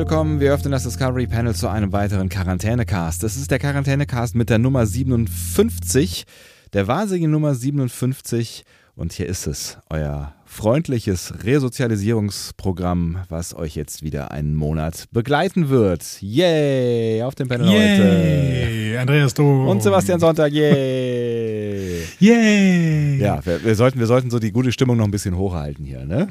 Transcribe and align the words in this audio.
Willkommen. 0.00 0.40
Wir 0.40 0.54
öffnen 0.54 0.72
das 0.72 0.84
Discovery 0.84 1.26
Panel 1.26 1.54
zu 1.54 1.68
einem 1.68 1.92
weiteren 1.92 2.30
Quarantänecast. 2.30 3.22
Das 3.22 3.36
ist 3.36 3.50
der 3.50 3.58
Quarantänecast 3.58 4.34
mit 4.34 4.48
der 4.48 4.56
Nummer 4.56 4.86
57, 4.86 6.24
der 6.72 6.88
wahnsinnigen 6.88 7.30
Nummer 7.30 7.54
57. 7.54 8.64
Und 8.96 9.12
hier 9.12 9.26
ist 9.26 9.46
es, 9.46 9.76
euer 9.90 10.32
freundliches 10.46 11.44
Resozialisierungsprogramm, 11.44 13.18
was 13.28 13.54
euch 13.54 13.76
jetzt 13.76 14.02
wieder 14.02 14.30
einen 14.30 14.54
Monat 14.54 15.04
begleiten 15.12 15.68
wird. 15.68 16.22
Yay! 16.22 17.22
Auf 17.22 17.34
dem 17.34 17.48
Panel 17.48 17.68
Yay! 17.68 18.92
heute. 18.92 19.00
Andreas 19.00 19.34
Dom. 19.34 19.68
Und 19.68 19.82
Sebastian 19.82 20.18
Sonntag. 20.18 20.50
Yay! 20.50 22.04
Yay! 22.20 23.18
Ja, 23.18 23.44
wir, 23.44 23.62
wir, 23.62 23.74
sollten, 23.74 23.98
wir 23.98 24.06
sollten 24.06 24.30
so 24.30 24.38
die 24.38 24.50
gute 24.50 24.72
Stimmung 24.72 24.96
noch 24.96 25.04
ein 25.04 25.10
bisschen 25.10 25.36
hochhalten 25.36 25.84
hier, 25.84 26.06
ne? 26.06 26.28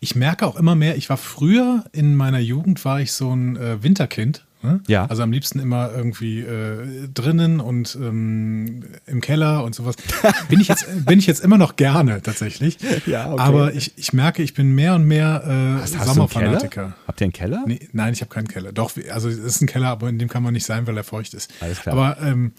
Ich 0.00 0.14
merke 0.14 0.46
auch 0.46 0.56
immer 0.56 0.74
mehr, 0.74 0.96
ich 0.96 1.08
war 1.08 1.16
früher 1.16 1.84
in 1.92 2.14
meiner 2.16 2.38
Jugend, 2.38 2.84
war 2.84 3.00
ich 3.00 3.12
so 3.12 3.34
ein 3.34 3.56
äh, 3.56 3.82
Winterkind. 3.82 4.44
Ne? 4.62 4.80
Ja. 4.88 5.06
Also 5.06 5.22
am 5.22 5.32
liebsten 5.32 5.60
immer 5.60 5.92
irgendwie 5.94 6.40
äh, 6.40 7.08
drinnen 7.12 7.60
und 7.60 7.96
ähm, 8.00 8.84
im 9.06 9.20
Keller 9.20 9.62
und 9.64 9.74
sowas. 9.74 9.96
Bin 10.48 10.60
ich 10.60 10.68
jetzt, 10.68 10.86
bin 11.04 11.18
ich 11.18 11.26
jetzt 11.26 11.44
immer 11.44 11.58
noch 11.58 11.76
gerne 11.76 12.22
tatsächlich. 12.22 12.78
Ja, 13.06 13.30
okay. 13.30 13.40
Aber 13.40 13.74
ich, 13.74 13.92
ich 13.96 14.12
merke, 14.12 14.42
ich 14.42 14.54
bin 14.54 14.74
mehr 14.74 14.94
und 14.94 15.04
mehr 15.04 15.42
äh, 15.44 15.80
Hast, 15.82 15.96
hast 15.98 16.16
du 16.16 16.20
einen 16.22 16.28
Keller? 16.28 16.50
Sommerfanatiker. 16.54 16.96
Habt 17.06 17.20
ihr 17.20 17.26
einen 17.26 17.32
Keller? 17.32 17.64
Nee, 17.66 17.88
nein, 17.92 18.12
ich 18.14 18.20
habe 18.20 18.30
keinen 18.30 18.48
Keller. 18.48 18.72
Doch, 18.72 18.90
also 19.12 19.28
es 19.28 19.38
ist 19.38 19.60
ein 19.60 19.66
Keller, 19.66 19.88
aber 19.88 20.08
in 20.08 20.18
dem 20.18 20.28
kann 20.28 20.42
man 20.42 20.54
nicht 20.54 20.66
sein, 20.66 20.86
weil 20.86 20.96
er 20.96 21.04
feucht 21.04 21.34
ist. 21.34 21.52
Alles 21.60 21.80
klar. 21.80 21.94
Aber 21.94 22.20
ähm, 22.22 22.52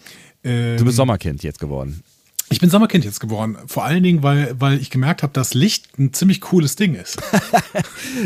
ähm, 0.44 0.76
Du 0.78 0.84
bist 0.84 0.96
Sommerkind 0.96 1.42
jetzt 1.42 1.58
geworden. 1.58 2.02
Ich 2.50 2.60
bin 2.60 2.70
Sommerkind 2.70 3.04
jetzt 3.04 3.20
geworden. 3.20 3.56
Vor 3.66 3.84
allen 3.84 4.02
Dingen, 4.02 4.22
weil, 4.22 4.54
weil 4.58 4.80
ich 4.80 4.90
gemerkt 4.90 5.22
habe, 5.22 5.32
dass 5.32 5.52
Licht 5.54 5.98
ein 5.98 6.12
ziemlich 6.12 6.40
cooles 6.40 6.76
Ding 6.76 6.94
ist. 6.94 7.18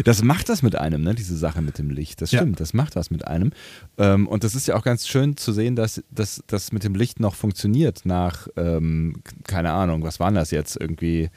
Das 0.05 0.23
macht 0.23 0.49
das 0.49 0.63
mit 0.63 0.77
einem, 0.77 1.03
ne? 1.03 1.15
diese 1.15 1.37
Sache 1.37 1.61
mit 1.61 1.77
dem 1.79 1.91
Licht. 1.91 2.23
Das 2.23 2.31
Ja. 2.31 2.41
stimmt, 2.41 2.61
das 2.61 2.73
macht 2.73 2.95
was 2.97 3.11
mit 3.11 3.27
einem. 3.27 3.51
Ähm, 3.99 4.27
und 4.29 4.45
das 4.45 4.55
ist 4.55 4.67
ja 4.69 4.77
auch 4.77 4.83
ganz 4.85 5.07
schön 5.09 5.37
zu 5.37 5.53
sehen, 5.53 5.77
dass 5.77 6.03
das 6.11 6.73
mit 6.73 6.85
dem 6.85 6.95
Licht 6.95 7.21
noch 7.21 7.35
funktioniert 7.35 8.03
nach, 8.05 8.49
ähm, 8.57 9.17
keine 9.45 9.73
Ahnung, 9.73 10.03
was 10.05 10.21
waren 10.21 10.35
das 10.35 10.51
jetzt 10.51 10.77
irgendwie? 10.81 11.31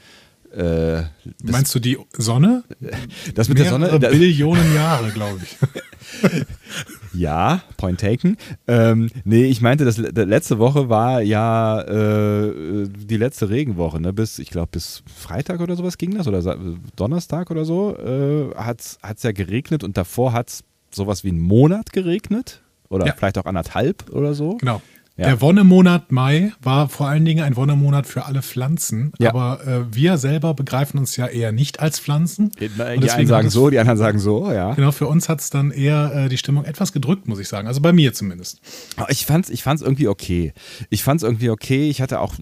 Äh, 0.52 1.02
das, 1.02 1.10
Meinst 1.42 1.74
du 1.74 1.80
die 1.80 1.98
Sonne? 2.16 2.62
das 3.34 3.48
mit 3.48 3.58
der 3.58 3.68
Sonne? 3.68 3.86
Mehrere 3.86 4.00
Das, 4.00 4.12
Billionen 4.12 4.74
Jahre, 4.74 5.10
glaube 5.10 5.40
ich. 5.42 5.56
ja, 7.16 7.62
point 7.76 8.00
taken. 8.00 8.36
Ähm, 8.66 9.08
nee, 9.24 9.44
ich 9.44 9.60
meinte, 9.60 9.84
das, 9.84 9.96
le- 9.98 10.10
letzte 10.24 10.58
Woche 10.58 10.88
war 10.88 11.20
ja 11.22 11.80
äh, 11.82 12.88
die 12.88 13.16
letzte 13.16 13.48
Regenwoche, 13.50 14.00
ne? 14.00 14.12
Bis, 14.12 14.38
ich 14.38 14.50
glaube, 14.50 14.68
bis 14.72 15.02
Freitag 15.06 15.60
oder 15.60 15.76
sowas 15.76 15.98
ging 15.98 16.14
das 16.16 16.26
oder 16.28 16.56
Donnerstag 16.96 17.50
oder 17.50 17.64
so 17.64 17.96
äh, 17.96 18.54
hat 18.56 18.80
es 18.80 19.22
ja 19.22 19.32
geregnet 19.32 19.84
und 19.84 19.96
davor 19.96 20.32
hat 20.32 20.48
es 20.50 20.64
sowas 20.90 21.24
wie 21.24 21.28
einen 21.30 21.40
Monat 21.40 21.92
geregnet. 21.92 22.62
Oder 22.88 23.04
Ja. 23.06 23.14
vielleicht 23.16 23.36
auch 23.38 23.46
anderthalb 23.46 24.10
oder 24.12 24.32
so. 24.34 24.58
Genau. 24.58 24.80
Ja. 25.18 25.28
Der 25.28 25.40
Wonnemonat 25.40 26.12
Mai 26.12 26.52
war 26.62 26.90
vor 26.90 27.08
allen 27.08 27.24
Dingen 27.24 27.42
ein 27.42 27.56
Wonnemonat 27.56 28.06
für 28.06 28.26
alle 28.26 28.42
Pflanzen. 28.42 29.12
Ja. 29.18 29.30
Aber 29.30 29.66
äh, 29.66 29.94
wir 29.94 30.18
selber 30.18 30.52
begreifen 30.52 30.98
uns 30.98 31.16
ja 31.16 31.26
eher 31.26 31.52
nicht 31.52 31.80
als 31.80 31.98
Pflanzen. 31.98 32.50
Die, 32.60 32.68
einen 32.82 33.26
sagen 33.26 33.46
es- 33.46 33.54
so, 33.54 33.70
die 33.70 33.78
anderen 33.78 33.96
sagen 33.98 34.18
so, 34.18 34.52
ja. 34.52 34.74
Genau, 34.74 34.92
für 34.92 35.06
uns 35.06 35.30
hat 35.30 35.40
es 35.40 35.48
dann 35.48 35.70
eher 35.70 36.12
äh, 36.14 36.28
die 36.28 36.36
Stimmung 36.36 36.64
etwas 36.66 36.92
gedrückt, 36.92 37.28
muss 37.28 37.38
ich 37.38 37.48
sagen. 37.48 37.66
Also 37.66 37.80
bei 37.80 37.94
mir 37.94 38.12
zumindest. 38.12 38.60
Aber 38.96 39.10
Ich 39.10 39.24
fand's, 39.24 39.48
ich 39.48 39.62
fand's 39.62 39.80
irgendwie 39.80 40.08
okay. 40.08 40.52
Ich 40.90 41.02
fand's 41.02 41.22
irgendwie 41.22 41.48
okay. 41.48 41.88
Ich 41.88 42.02
hatte 42.02 42.20
auch 42.20 42.34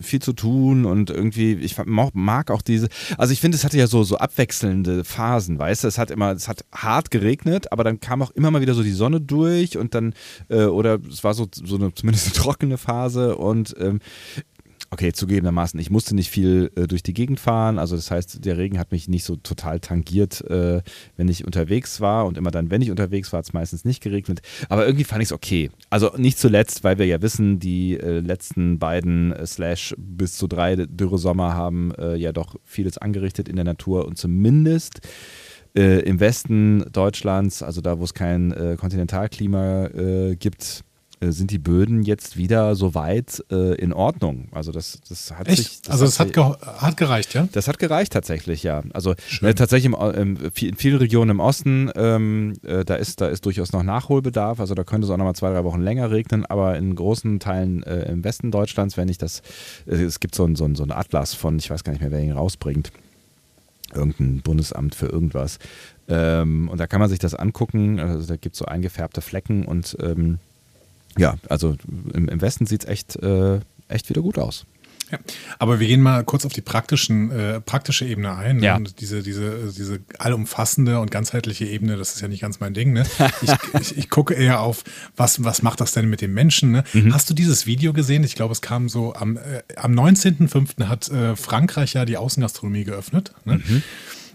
viel 0.00 0.22
zu 0.22 0.32
tun 0.32 0.86
und 0.86 1.10
irgendwie, 1.10 1.52
ich 1.52 1.76
mag, 1.84 2.14
mag 2.14 2.50
auch 2.50 2.62
diese, 2.62 2.88
also 3.18 3.34
ich 3.34 3.40
finde, 3.42 3.56
es 3.56 3.64
hatte 3.64 3.76
ja 3.76 3.86
so, 3.86 4.04
so 4.04 4.16
abwechselnde 4.16 5.04
Phasen, 5.04 5.58
weißt 5.58 5.84
du? 5.84 5.88
Es 5.88 5.98
hat 5.98 6.10
immer, 6.10 6.32
es 6.32 6.48
hat 6.48 6.64
hart 6.72 7.10
geregnet, 7.10 7.70
aber 7.72 7.84
dann 7.84 8.00
kam 8.00 8.22
auch 8.22 8.30
immer 8.30 8.50
mal 8.50 8.62
wieder 8.62 8.72
so 8.74 8.82
die 8.82 8.92
Sonne 8.92 9.20
durch 9.20 9.76
und 9.76 9.94
dann, 9.94 10.14
äh, 10.48 10.64
oder 10.64 10.98
es 11.10 11.22
war 11.24 11.34
so, 11.34 11.46
so 11.52 11.76
eine, 11.76 11.92
zumindest 11.94 12.21
eine 12.24 12.32
trockene 12.34 12.78
Phase 12.78 13.36
und, 13.36 13.74
ähm, 13.78 14.00
Okay, 14.92 15.10
zugegebenermaßen, 15.10 15.80
ich 15.80 15.88
musste 15.88 16.14
nicht 16.14 16.28
viel 16.28 16.70
äh, 16.76 16.86
durch 16.86 17.02
die 17.02 17.14
Gegend 17.14 17.40
fahren. 17.40 17.78
Also 17.78 17.96
das 17.96 18.10
heißt, 18.10 18.44
der 18.44 18.58
Regen 18.58 18.78
hat 18.78 18.92
mich 18.92 19.08
nicht 19.08 19.24
so 19.24 19.36
total 19.36 19.80
tangiert, 19.80 20.42
äh, 20.50 20.82
wenn 21.16 21.28
ich 21.28 21.46
unterwegs 21.46 22.02
war. 22.02 22.26
Und 22.26 22.36
immer 22.36 22.50
dann, 22.50 22.70
wenn 22.70 22.82
ich 22.82 22.90
unterwegs 22.90 23.32
war, 23.32 23.38
hat 23.38 23.46
es 23.46 23.54
meistens 23.54 23.86
nicht 23.86 24.02
geregnet. 24.02 24.42
Aber 24.68 24.84
irgendwie 24.84 25.04
fand 25.04 25.22
ich 25.22 25.28
es 25.28 25.32
okay. 25.32 25.70
Also 25.88 26.10
nicht 26.18 26.38
zuletzt, 26.38 26.84
weil 26.84 26.98
wir 26.98 27.06
ja 27.06 27.22
wissen, 27.22 27.58
die 27.58 27.98
äh, 27.98 28.20
letzten 28.20 28.78
beiden 28.78 29.32
äh, 29.32 29.46
Slash 29.46 29.94
bis 29.96 30.36
zu 30.36 30.46
drei 30.46 30.76
Dürresommer 30.76 31.54
haben 31.54 31.94
äh, 31.94 32.16
ja 32.16 32.32
doch 32.32 32.56
vieles 32.66 32.98
angerichtet 32.98 33.48
in 33.48 33.56
der 33.56 33.64
Natur. 33.64 34.04
Und 34.04 34.18
zumindest 34.18 35.00
äh, 35.74 36.00
im 36.00 36.20
Westen 36.20 36.84
Deutschlands, 36.92 37.62
also 37.62 37.80
da, 37.80 37.98
wo 37.98 38.04
es 38.04 38.12
kein 38.12 38.76
Kontinentalklima 38.76 40.34
gibt, 40.38 40.84
sind 41.30 41.50
die 41.52 41.58
Böden 41.58 42.02
jetzt 42.02 42.36
wieder 42.36 42.74
soweit 42.74 43.44
äh, 43.52 43.74
in 43.76 43.92
Ordnung. 43.92 44.48
Also 44.50 44.72
das, 44.72 44.98
das 45.08 45.30
hat 45.32 45.48
sich. 45.48 45.60
Echt? 45.60 45.90
also 45.90 46.04
es 46.04 46.18
hat, 46.18 46.32
ge 46.32 46.42
hat 46.42 46.96
gereicht, 46.96 47.34
ja? 47.34 47.46
das 47.52 47.68
hat 47.68 47.78
gereicht 47.78 48.12
tatsächlich, 48.12 48.62
ja. 48.64 48.82
Also 48.92 49.12
äh, 49.42 49.54
tatsächlich 49.54 49.84
im, 49.84 49.94
Au- 49.94 50.10
im, 50.10 50.36
in 50.60 50.74
vielen 50.76 50.96
Regionen 50.98 51.30
im 51.30 51.40
Osten, 51.40 51.90
ähm, 51.94 52.54
äh, 52.64 52.84
da, 52.84 52.96
ist, 52.96 53.20
da 53.20 53.28
ist 53.28 53.46
durchaus 53.46 53.72
noch 53.72 53.82
Nachholbedarf. 53.82 54.58
Also 54.58 54.74
da 54.74 54.82
könnte 54.84 55.04
es 55.06 55.10
auch 55.12 55.16
noch 55.18 55.24
mal 55.26 55.34
zwei, 55.34 55.50
drei 55.52 55.62
Wochen 55.64 55.80
länger 55.82 56.10
regnen. 56.10 56.44
Aber 56.46 56.76
in 56.76 56.94
großen 56.96 57.38
Teilen 57.38 57.82
äh, 57.84 58.10
im 58.10 58.24
Westen 58.24 58.50
Deutschlands, 58.50 58.96
wenn 58.96 59.08
ich 59.08 59.18
das, 59.18 59.42
äh, 59.86 59.96
es 60.02 60.18
gibt 60.18 60.34
so 60.34 60.44
einen 60.44 60.56
so 60.56 60.64
einen- 60.64 60.74
so 60.74 60.82
einen 60.82 60.92
Atlas 60.92 61.34
von, 61.34 61.58
ich 61.58 61.70
weiß 61.70 61.84
gar 61.84 61.92
nicht 61.92 62.00
mehr, 62.00 62.10
wer 62.10 62.20
ihn 62.20 62.32
rausbringt, 62.32 62.90
irgendein 63.94 64.40
Bundesamt 64.42 64.94
für 64.94 65.06
irgendwas. 65.06 65.58
Ähm, 66.08 66.68
und 66.68 66.78
da 66.78 66.86
kann 66.86 67.00
man 67.00 67.10
sich 67.10 67.18
das 67.18 67.34
angucken. 67.34 68.00
Also 68.00 68.26
da 68.26 68.36
gibt 68.36 68.54
es 68.54 68.58
so 68.58 68.64
eingefärbte 68.64 69.20
Flecken 69.20 69.64
und 69.66 69.96
ähm, 70.00 70.38
ja, 71.18 71.36
also 71.48 71.76
im, 72.14 72.28
im 72.28 72.40
Westen 72.40 72.66
sieht 72.66 72.84
es 72.84 72.88
echt, 72.88 73.16
äh, 73.16 73.60
echt 73.88 74.08
wieder 74.08 74.22
gut 74.22 74.38
aus. 74.38 74.66
Ja. 75.12 75.18
Aber 75.58 75.78
wir 75.78 75.86
gehen 75.86 76.00
mal 76.00 76.24
kurz 76.24 76.46
auf 76.46 76.54
die 76.54 76.62
praktischen, 76.62 77.30
äh, 77.30 77.60
praktische 77.60 78.06
Ebene 78.06 78.34
ein. 78.34 78.56
ne? 78.56 78.64
Ja. 78.64 78.78
Diese, 78.78 79.22
diese, 79.22 79.70
diese 79.76 80.00
allumfassende 80.18 81.00
und 81.00 81.10
ganzheitliche 81.10 81.66
Ebene, 81.66 81.98
das 81.98 82.14
ist 82.14 82.22
ja 82.22 82.28
nicht 82.28 82.40
ganz 82.40 82.60
mein 82.60 82.74
Ding. 82.74 82.92
Ne? 82.92 83.04
Ich, 83.42 83.52
ich, 83.80 83.98
ich 83.98 84.10
gucke 84.10 84.34
eher 84.34 84.60
auf, 84.60 84.84
was, 85.16 85.42
was 85.44 85.62
macht 85.62 85.80
das 85.80 85.92
denn 85.92 86.08
mit 86.08 86.20
dem 86.20 86.32
Menschen? 86.32 86.70
Ne? 86.70 86.84
Mhm. 86.92 87.12
Hast 87.12 87.28
du 87.28 87.34
dieses 87.34 87.66
Video 87.66 87.92
gesehen? 87.92 88.24
Ich 88.24 88.34
glaube, 88.34 88.52
es 88.52 88.62
kam 88.62 88.88
so 88.88 89.14
am, 89.14 89.36
äh, 89.36 89.62
am 89.76 89.92
19.05. 89.92 90.86
hat 90.86 91.10
äh, 91.10 91.36
Frankreich 91.36 91.94
ja 91.94 92.04
die 92.04 92.16
Außengastronomie 92.16 92.84
geöffnet. 92.84 93.32
Ne? 93.44 93.58
Mhm. 93.58 93.82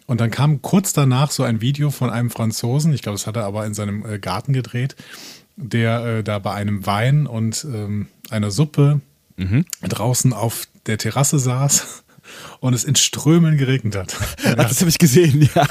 Und 0.08 0.22
dann 0.22 0.32
kam 0.32 0.62
kurz 0.62 0.94
danach 0.94 1.32
so 1.32 1.44
ein 1.44 1.62
Video 1.62 1.92
von 1.92 2.10
einem 2.10 2.30
Franzosen, 2.30 2.94
ich 2.94 3.02
glaube, 3.02 3.18
das 3.18 3.28
hat 3.28 3.36
er 3.36 3.44
aber 3.44 3.66
in 3.66 3.74
seinem 3.74 4.06
äh, 4.06 4.20
Garten 4.20 4.54
gedreht, 4.54 4.96
der 5.58 6.06
äh, 6.06 6.24
da 6.24 6.40
bei 6.40 6.54
einem 6.54 6.86
Wein 6.86 7.28
und 7.28 7.66
ähm, 7.66 8.08
einer 8.30 8.52
Suppe 8.52 9.02
draußen 9.82 10.34
auf 10.34 10.64
der 10.86 10.98
Terrasse 10.98 11.40
saß 11.40 12.04
und 12.60 12.74
es 12.74 12.84
in 12.84 12.96
Strömen 12.96 13.58
geregnet 13.58 13.96
hat. 13.96 14.16
Ja, 14.44 14.56
Das 14.56 14.80
habe 14.82 14.90
ich 14.90 14.98
gesehen, 14.98 15.50
ja. 15.56 15.66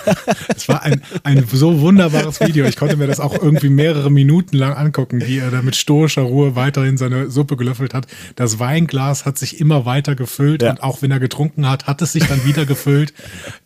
es 0.55 0.69
war 0.69 0.83
ein, 0.83 1.03
ein 1.25 1.45
so 1.53 1.81
wunderbares 1.81 2.41
Video. 2.41 2.65
Ich 2.67 2.77
konnte 2.77 2.97
mir 2.97 3.07
das 3.07 3.21
auch 3.21 3.35
irgendwie 3.41 3.69
mehrere 3.69 4.11
Minuten 4.11 4.57
lang 4.57 4.75
angucken, 4.75 5.21
wie 5.27 5.39
er 5.39 5.51
da 5.51 5.63
mit 5.63 5.77
stoischer 5.77 6.23
Ruhe 6.23 6.57
weiterhin 6.57 6.97
seine 6.97 7.31
Suppe 7.31 7.57
gelöffelt 7.57 7.95
hat. 7.95 8.07
Das 8.37 8.59
Weinglas 8.59 9.25
hat 9.25 9.39
sich 9.39 9.61
immer 9.61 9.85
weiter 9.87 10.15
gefüllt 10.15 10.63
Ja. 10.63 10.71
und 10.71 10.83
auch 10.83 11.03
wenn 11.03 11.11
er 11.11 11.21
getrunken 11.21 11.69
hat, 11.69 11.87
hat 11.87 12.03
es 12.03 12.13
sich 12.13 12.27
dann 12.27 12.45
wieder 12.45 12.67
gefüllt. 12.67 13.13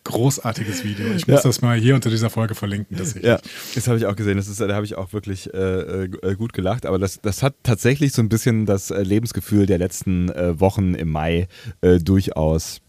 Großartiges 0.03 0.83
Video. 0.83 1.07
Ich 1.15 1.27
muss 1.27 1.43
Ja. 1.43 1.49
das 1.49 1.61
mal 1.61 1.77
hier 1.77 1.95
unter 1.95 2.09
dieser 2.09 2.29
Folge 2.29 2.55
verlinken. 2.55 2.97
Das 2.97 3.15
Ja, 3.21 3.39
das 3.75 3.87
habe 3.87 3.97
ich 3.97 4.05
auch 4.05 4.15
gesehen. 4.15 4.37
Das 4.37 4.47
ist, 4.47 4.59
da 4.59 4.73
habe 4.73 4.85
ich 4.85 4.95
auch 4.95 5.13
wirklich 5.13 5.53
äh, 5.53 5.57
äh, 6.05 6.35
gut 6.35 6.53
gelacht. 6.53 6.85
Aber 6.85 6.99
das, 6.99 7.19
das 7.21 7.43
hat 7.43 7.55
tatsächlich 7.63 8.13
so 8.13 8.21
ein 8.21 8.29
bisschen 8.29 8.65
das 8.65 8.91
äh, 8.91 9.01
Lebensgefühl 9.03 9.65
der 9.65 9.77
letzten 9.77 10.29
äh, 10.29 10.59
Wochen 10.59 10.95
im 10.95 11.09
Mai 11.09 11.47
äh, 11.81 11.99
durchaus 11.99 12.79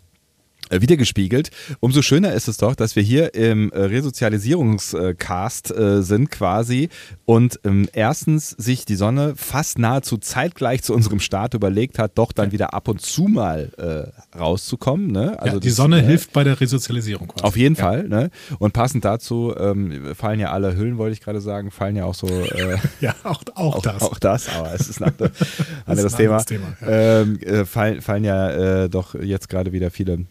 wiedergespiegelt. 0.80 1.50
Umso 1.80 2.02
schöner 2.02 2.32
ist 2.32 2.48
es 2.48 2.56
doch, 2.56 2.74
dass 2.74 2.96
wir 2.96 3.02
hier 3.02 3.34
im 3.34 3.70
äh, 3.72 3.80
Resozialisierungscast 3.80 5.70
äh, 5.70 6.02
sind 6.02 6.30
quasi 6.30 6.88
und 7.24 7.60
ähm, 7.64 7.88
erstens 7.92 8.50
sich 8.50 8.84
die 8.84 8.94
Sonne 8.94 9.34
fast 9.36 9.78
nahezu 9.78 10.18
zeitgleich 10.18 10.82
zu 10.82 10.94
unserem 10.94 11.20
Start 11.20 11.54
überlegt 11.54 11.98
hat, 11.98 12.12
doch 12.16 12.32
dann 12.32 12.52
wieder 12.52 12.74
ab 12.74 12.88
und 12.88 13.00
zu 13.00 13.24
mal 13.24 13.70
äh, 13.76 14.38
rauszukommen. 14.38 15.10
Ne? 15.10 15.40
Also 15.40 15.56
ja, 15.56 15.60
die 15.60 15.68
das, 15.68 15.76
Sonne 15.76 16.00
äh, 16.00 16.02
hilft 16.02 16.32
bei 16.32 16.44
der 16.44 16.60
Resozialisierung 16.60 17.28
quasi. 17.28 17.44
Auf 17.44 17.56
jeden 17.56 17.74
ja. 17.74 17.82
Fall. 17.82 18.08
Ne? 18.08 18.30
Und 18.58 18.72
passend 18.72 19.04
dazu 19.04 19.54
ähm, 19.56 20.14
fallen 20.14 20.40
ja 20.40 20.52
alle 20.52 20.76
Hüllen, 20.76 20.98
wollte 20.98 21.14
ich 21.14 21.20
gerade 21.20 21.40
sagen, 21.40 21.70
fallen 21.70 21.96
ja 21.96 22.04
auch 22.04 22.14
so. 22.14 22.28
Äh, 22.28 22.78
ja, 23.00 23.14
auch, 23.24 23.42
auch, 23.54 23.76
auch, 23.76 23.82
das. 23.82 24.02
Auch 24.02 24.18
das, 24.18 24.48
aber 24.48 24.72
es 24.74 24.88
ist 24.88 25.02
ein 25.02 25.12
anderes 25.86 26.14
Thema. 26.16 26.42
Thema 26.44 26.76
ja. 26.80 27.20
ähm, 27.20 27.38
fallen, 27.66 28.00
fallen 28.00 28.24
ja 28.24 28.88
doch 28.88 29.14
jetzt 29.14 29.48
gerade 29.48 29.72
wieder 29.72 29.90
viele 29.90 30.26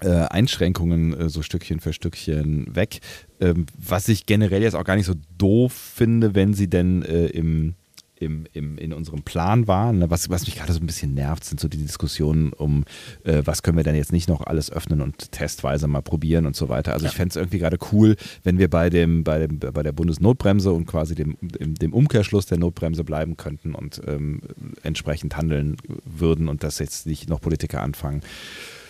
äh, 0.00 0.08
Einschränkungen 0.08 1.18
äh, 1.18 1.28
so 1.28 1.42
Stückchen 1.42 1.80
für 1.80 1.92
Stückchen 1.92 2.74
weg. 2.74 3.00
Ähm, 3.40 3.66
was 3.76 4.08
ich 4.08 4.26
generell 4.26 4.62
jetzt 4.62 4.74
auch 4.74 4.84
gar 4.84 4.96
nicht 4.96 5.06
so 5.06 5.14
doof 5.38 5.72
finde, 5.72 6.34
wenn 6.34 6.54
sie 6.54 6.68
denn 6.68 7.02
äh, 7.02 7.26
im, 7.26 7.74
im, 8.16 8.44
im, 8.52 8.78
in 8.78 8.92
unserem 8.92 9.22
Plan 9.22 9.66
waren. 9.66 9.98
Ne? 9.98 10.10
Was, 10.10 10.30
was 10.30 10.46
mich 10.46 10.56
gerade 10.56 10.72
so 10.72 10.80
ein 10.80 10.86
bisschen 10.86 11.14
nervt, 11.14 11.44
sind 11.44 11.60
so 11.60 11.68
die 11.68 11.78
Diskussionen 11.78 12.52
um, 12.52 12.84
äh, 13.24 13.42
was 13.44 13.62
können 13.62 13.76
wir 13.76 13.84
denn 13.84 13.96
jetzt 13.96 14.12
nicht 14.12 14.28
noch 14.28 14.40
alles 14.40 14.70
öffnen 14.70 15.00
und 15.00 15.32
testweise 15.32 15.86
mal 15.88 16.02
probieren 16.02 16.46
und 16.46 16.56
so 16.56 16.68
weiter. 16.68 16.92
Also 16.92 17.06
ja. 17.06 17.10
ich 17.10 17.16
fände 17.16 17.30
es 17.30 17.36
irgendwie 17.36 17.58
gerade 17.58 17.78
cool, 17.92 18.16
wenn 18.42 18.58
wir 18.58 18.68
bei, 18.68 18.90
dem, 18.90 19.24
bei, 19.24 19.46
dem, 19.46 19.58
bei 19.58 19.82
der 19.82 19.92
Bundesnotbremse 19.92 20.72
und 20.72 20.86
quasi 20.86 21.14
dem, 21.14 21.36
dem, 21.40 21.92
Umkehrschluss 21.92 22.46
der 22.46 22.58
Notbremse 22.58 23.04
bleiben 23.04 23.36
könnten 23.36 23.74
und 23.74 24.00
ähm, 24.06 24.40
entsprechend 24.82 25.36
handeln 25.36 25.76
würden 26.04 26.48
und 26.48 26.64
das 26.64 26.78
jetzt 26.78 27.06
nicht 27.06 27.28
noch 27.28 27.40
Politiker 27.40 27.82
anfangen 27.82 28.22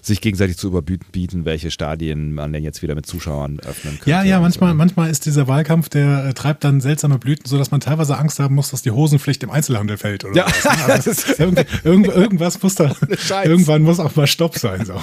sich 0.06 0.20
gegenseitig 0.20 0.56
zu 0.56 0.68
überbieten, 0.68 1.44
welche 1.44 1.70
Stadien 1.70 2.34
man 2.34 2.52
denn 2.52 2.62
jetzt 2.62 2.82
wieder 2.82 2.94
mit 2.94 3.06
Zuschauern 3.06 3.60
öffnen 3.60 3.94
könnte. 3.94 4.10
Ja, 4.10 4.22
ja, 4.22 4.40
manchmal, 4.40 4.70
so. 4.70 4.76
manchmal 4.76 5.10
ist 5.10 5.26
dieser 5.26 5.48
Wahlkampf, 5.48 5.88
der 5.88 6.26
äh, 6.26 6.34
treibt 6.34 6.64
dann 6.64 6.80
seltsame 6.80 7.18
Blüten, 7.18 7.46
sodass 7.46 7.70
man 7.70 7.80
teilweise 7.80 8.18
Angst 8.18 8.38
haben 8.38 8.54
muss, 8.54 8.70
dass 8.70 8.82
die 8.82 8.90
Hosenpflicht 8.90 9.42
im 9.42 9.50
Einzelhandel 9.50 9.96
fällt 9.96 10.24
oder 10.24 10.36
ja. 10.36 10.46
was. 10.86 11.06
Ne? 11.06 11.34
irgend, 11.38 11.66
irgend, 11.84 12.06
irgendwas 12.08 12.62
muss 12.62 12.74
da, 12.74 12.94
irgendwann 13.44 13.82
muss 13.82 14.00
auch 14.00 14.14
mal 14.16 14.26
Stopp 14.26 14.58
sein. 14.58 14.84
So. 14.84 15.00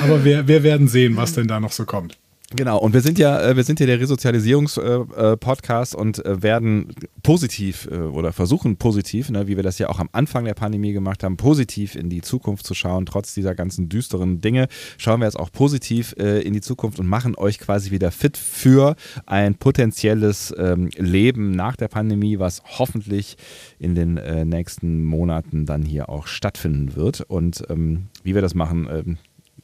Aber 0.00 0.24
wir, 0.24 0.48
wir 0.48 0.62
werden 0.62 0.88
sehen, 0.88 1.16
was 1.16 1.34
denn 1.34 1.48
da 1.48 1.60
noch 1.60 1.72
so 1.72 1.84
kommt. 1.84 2.18
Genau, 2.56 2.78
und 2.78 2.94
wir 2.94 3.02
sind 3.02 3.18
ja, 3.18 3.42
äh, 3.42 3.56
wir 3.56 3.64
sind 3.64 3.78
ja 3.78 3.84
der 3.84 4.00
Resozialisierungs-Podcast 4.00 5.92
äh, 5.92 5.96
und 5.98 6.24
äh, 6.24 6.42
werden 6.42 6.94
positiv 7.22 7.86
oder 7.88 8.32
versuchen 8.32 8.78
positiv, 8.78 9.28
ne, 9.28 9.46
wie 9.48 9.56
wir 9.56 9.62
das 9.62 9.78
ja 9.78 9.90
auch 9.90 9.98
am 9.98 10.08
Anfang 10.12 10.46
der 10.46 10.54
Pandemie 10.54 10.94
gemacht 10.94 11.22
haben, 11.22 11.36
positiv 11.36 11.94
in 11.94 12.08
die 12.08 12.22
Zukunft 12.22 12.64
zu 12.64 12.72
schauen. 12.72 13.04
Trotz 13.04 13.34
dieser 13.34 13.54
ganzen 13.54 13.90
düsteren 13.90 14.40
Dinge 14.40 14.68
schauen 14.96 15.20
wir 15.20 15.26
jetzt 15.26 15.38
auch 15.38 15.52
positiv 15.52 16.14
in 16.16 16.54
die 16.54 16.62
Zukunft 16.62 16.98
und 16.98 17.06
machen 17.06 17.36
euch 17.36 17.58
quasi 17.58 17.90
wieder 17.90 18.10
fit 18.10 18.38
für 18.38 18.96
ein 19.26 19.56
potenzielles 19.56 20.54
ähm, 20.56 20.88
Leben 20.96 21.50
nach 21.50 21.76
der 21.76 21.88
Pandemie, 21.88 22.38
was 22.38 22.62
hoffentlich 22.78 23.36
in 23.78 23.94
den 23.94 24.14
nächsten 24.48 25.04
Monaten 25.04 25.66
dann 25.66 25.82
hier 25.82 26.08
auch 26.08 26.26
stattfinden 26.26 26.96
wird. 26.96 27.20
Und 27.20 27.64
ähm, 27.68 28.06
wie 28.22 28.34
wir 28.34 28.42
das 28.42 28.54
machen, 28.54 28.88
ähm, 28.90 29.18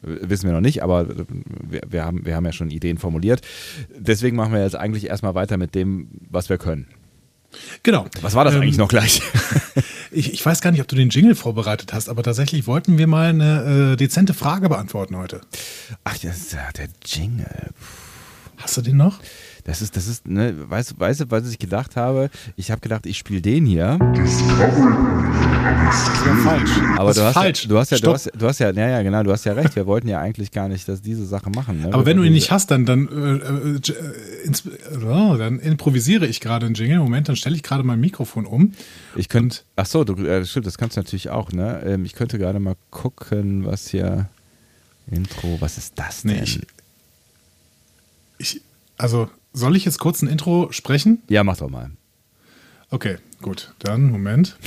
wissen 0.05 0.47
wir 0.47 0.53
noch 0.53 0.61
nicht, 0.61 0.83
aber 0.83 1.07
wir, 1.09 1.81
wir, 1.89 2.05
haben, 2.05 2.25
wir 2.25 2.37
haben 2.37 2.45
ja 2.45 2.53
schon 2.53 2.71
Ideen 2.71 2.99
formuliert. 2.99 3.41
Deswegen 3.97 4.37
machen 4.37 4.53
wir 4.53 4.63
jetzt 4.63 4.77
eigentlich 4.77 5.07
erstmal 5.07 5.35
weiter 5.35 5.57
mit 5.57 5.75
dem, 5.75 6.09
was 6.31 6.49
wir 6.49 6.59
können. 6.59 6.87
Genau. 7.83 8.07
Was 8.21 8.35
war 8.35 8.45
das 8.45 8.55
ähm, 8.55 8.63
eigentlich 8.63 8.79
noch 8.79 8.89
gleich? 8.89 9.23
ich, 10.11 10.33
ich, 10.33 10.45
weiß 10.45 10.61
gar 10.61 10.71
nicht, 10.71 10.81
ob 10.81 10.89
du 10.89 10.97
den 10.97 11.11
Jingle 11.11 11.35
vorbereitet 11.35 11.93
hast, 11.93 12.09
aber 12.09 12.23
tatsächlich 12.23 12.67
wollten 12.67 12.99
wir 12.99 13.07
mal 13.07 13.29
eine 13.29 13.93
äh, 13.93 13.97
dezente 13.97 14.35
Frage 14.35 14.69
beantworten 14.69 15.17
heute. 15.17 15.41
Ach, 16.03 16.19
das 16.19 16.39
ist 16.39 16.53
ja 16.53 16.71
der 16.77 16.89
Jingle. 17.05 17.71
Hast 18.57 18.77
du 18.77 18.83
den 18.83 18.97
noch? 18.97 19.21
Das 19.65 19.81
ist, 19.81 19.97
das 19.97 20.07
ist, 20.07 20.29
ne, 20.29 20.55
weißt, 20.69 21.01
weißt 21.01 21.21
du, 21.23 21.31
was 21.31 21.51
ich 21.51 21.59
gedacht 21.59 21.97
habe? 21.97 22.29
Ich 22.55 22.71
habe 22.71 22.83
gedacht, 22.83 23.07
ich 23.07 23.17
spiele 23.17 23.41
den 23.41 23.65
hier. 23.65 23.99
Das 24.15 24.35
ist 24.35 26.27
ja 26.27 26.37
falsch. 26.45 26.71
Aber 26.99 27.09
das 27.09 27.17
du, 27.17 27.23
hast 27.23 27.33
falsch. 27.33 27.63
Ja, 27.63 27.69
du 27.71 27.79
hast 27.79 27.91
ja, 27.91 27.99
du 27.99 28.13
hast, 28.13 28.31
du 28.37 28.47
hast 28.47 28.59
ja, 28.59 28.71
ja, 28.73 28.89
ja, 28.89 29.03
genau, 29.03 29.23
du 29.23 29.33
hast 29.33 29.47
ja 29.47 29.55
recht. 29.55 29.75
Wir 29.75 29.87
wollten 29.87 30.07
ja 30.09 30.21
eigentlich 30.21 30.51
gar 30.51 30.69
nicht, 30.69 30.87
dass 30.87 31.01
diese 31.01 31.25
Sache 31.25 31.49
machen. 31.49 31.81
Ne? 31.81 31.95
Aber 31.95 32.05
wenn 32.05 32.19
du 32.19 32.25
ihn 32.25 32.35
nicht 32.35 32.51
hast, 32.51 32.71
dann, 32.71 32.85
dann, 32.85 33.09
äh, 33.09 33.37
äh, 33.77 34.45
ins, 34.45 34.65
oh, 35.03 35.37
dann 35.39 35.59
improvisiere 35.61 36.27
ich 36.27 36.41
gerade 36.41 36.67
einen 36.67 36.75
Jingle. 36.75 36.99
Moment, 36.99 37.31
dann 37.31 37.37
stelle 37.37 37.57
ich 37.57 37.63
gerade 37.63 37.85
mein 37.85 38.01
Mikrofon 38.01 38.45
um. 38.45 38.75
Ich 39.17 39.31
könnte, 39.31 39.61
ach 39.77 39.87
so, 39.87 40.05
du, 40.05 40.15
äh, 40.27 40.45
stimmt, 40.45 40.67
das 40.67 40.77
kannst 40.77 40.99
du 40.99 41.01
natürlich 41.01 41.31
auch, 41.31 41.53
ne? 41.53 41.83
Ähm, 41.87 42.05
ich 42.05 42.13
könnte 42.13 42.39
gerade 42.39 42.61
mal 42.61 42.77
gucken, 42.91 43.65
was 43.65 43.89
hier, 43.89 44.29
Intro, 45.11 45.57
was 45.61 45.79
ist 45.79 45.95
das 45.99 46.21
denn? 46.21 46.33
Nee, 46.33 46.43
ich, 46.43 46.61
ich, 48.39 48.61
also 48.99 49.31
soll 49.55 49.77
ich 49.77 49.87
jetzt 49.87 49.99
kurz 49.99 50.21
ein 50.21 50.29
Intro 50.29 50.71
sprechen? 50.71 51.23
Ja, 51.29 51.43
mach 51.45 51.57
doch 51.57 51.71
mal. 51.71 51.91
Okay, 52.91 53.17
gut. 53.41 53.73
Dann, 53.79 54.11
Moment. 54.11 54.59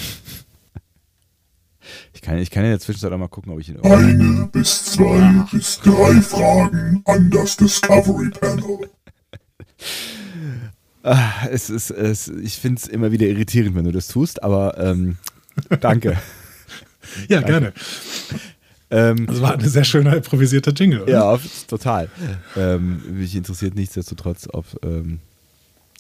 Ich 2.13 2.22
kann, 2.22 2.38
ich 2.39 2.50
kann 2.50 2.63
in 2.63 2.72
der 2.72 2.80
Zwischenzeit 2.80 3.12
auch 3.12 3.18
mal 3.18 3.28
gucken, 3.28 3.54
ob 3.54 3.60
ich 3.60 3.69
ihn. 3.69 3.80
Eine 3.81 4.50
bis 4.51 4.86
zwei 4.86 5.45
bis 5.51 5.80
drei 5.80 6.19
Fragen 6.22 7.01
an 7.06 7.30
das 7.30 7.56
Discovery 7.57 8.30
Panel. 8.31 8.89
Ah, 11.04 11.48
es 11.50 11.69
ist, 11.69 11.92
es, 11.92 12.28
ich 12.28 12.56
finde 12.56 12.81
es 12.81 12.88
immer 12.88 13.12
wieder 13.12 13.28
irritierend, 13.28 13.75
wenn 13.75 13.86
du 13.86 13.92
das 13.92 14.07
tust, 14.07 14.44
aber 14.44 14.78
ähm, 14.78 15.18
danke. 15.80 16.18
ja, 17.30 17.42
danke. 17.42 17.51
gerne. 17.51 17.74
Ähm, 18.89 19.28
das 19.28 19.42
war 19.42 19.54
ein 19.54 19.68
sehr 19.68 19.84
schöner 19.84 20.16
improvisierter 20.16 20.72
Jingle, 20.72 21.01
oder? 21.01 21.12
Ja, 21.12 21.39
total. 21.68 22.10
Ähm, 22.56 23.01
mich 23.18 23.36
interessiert 23.36 23.75
nichtsdestotrotz, 23.75 24.48
ob, 24.51 24.66
ähm, 24.84 25.19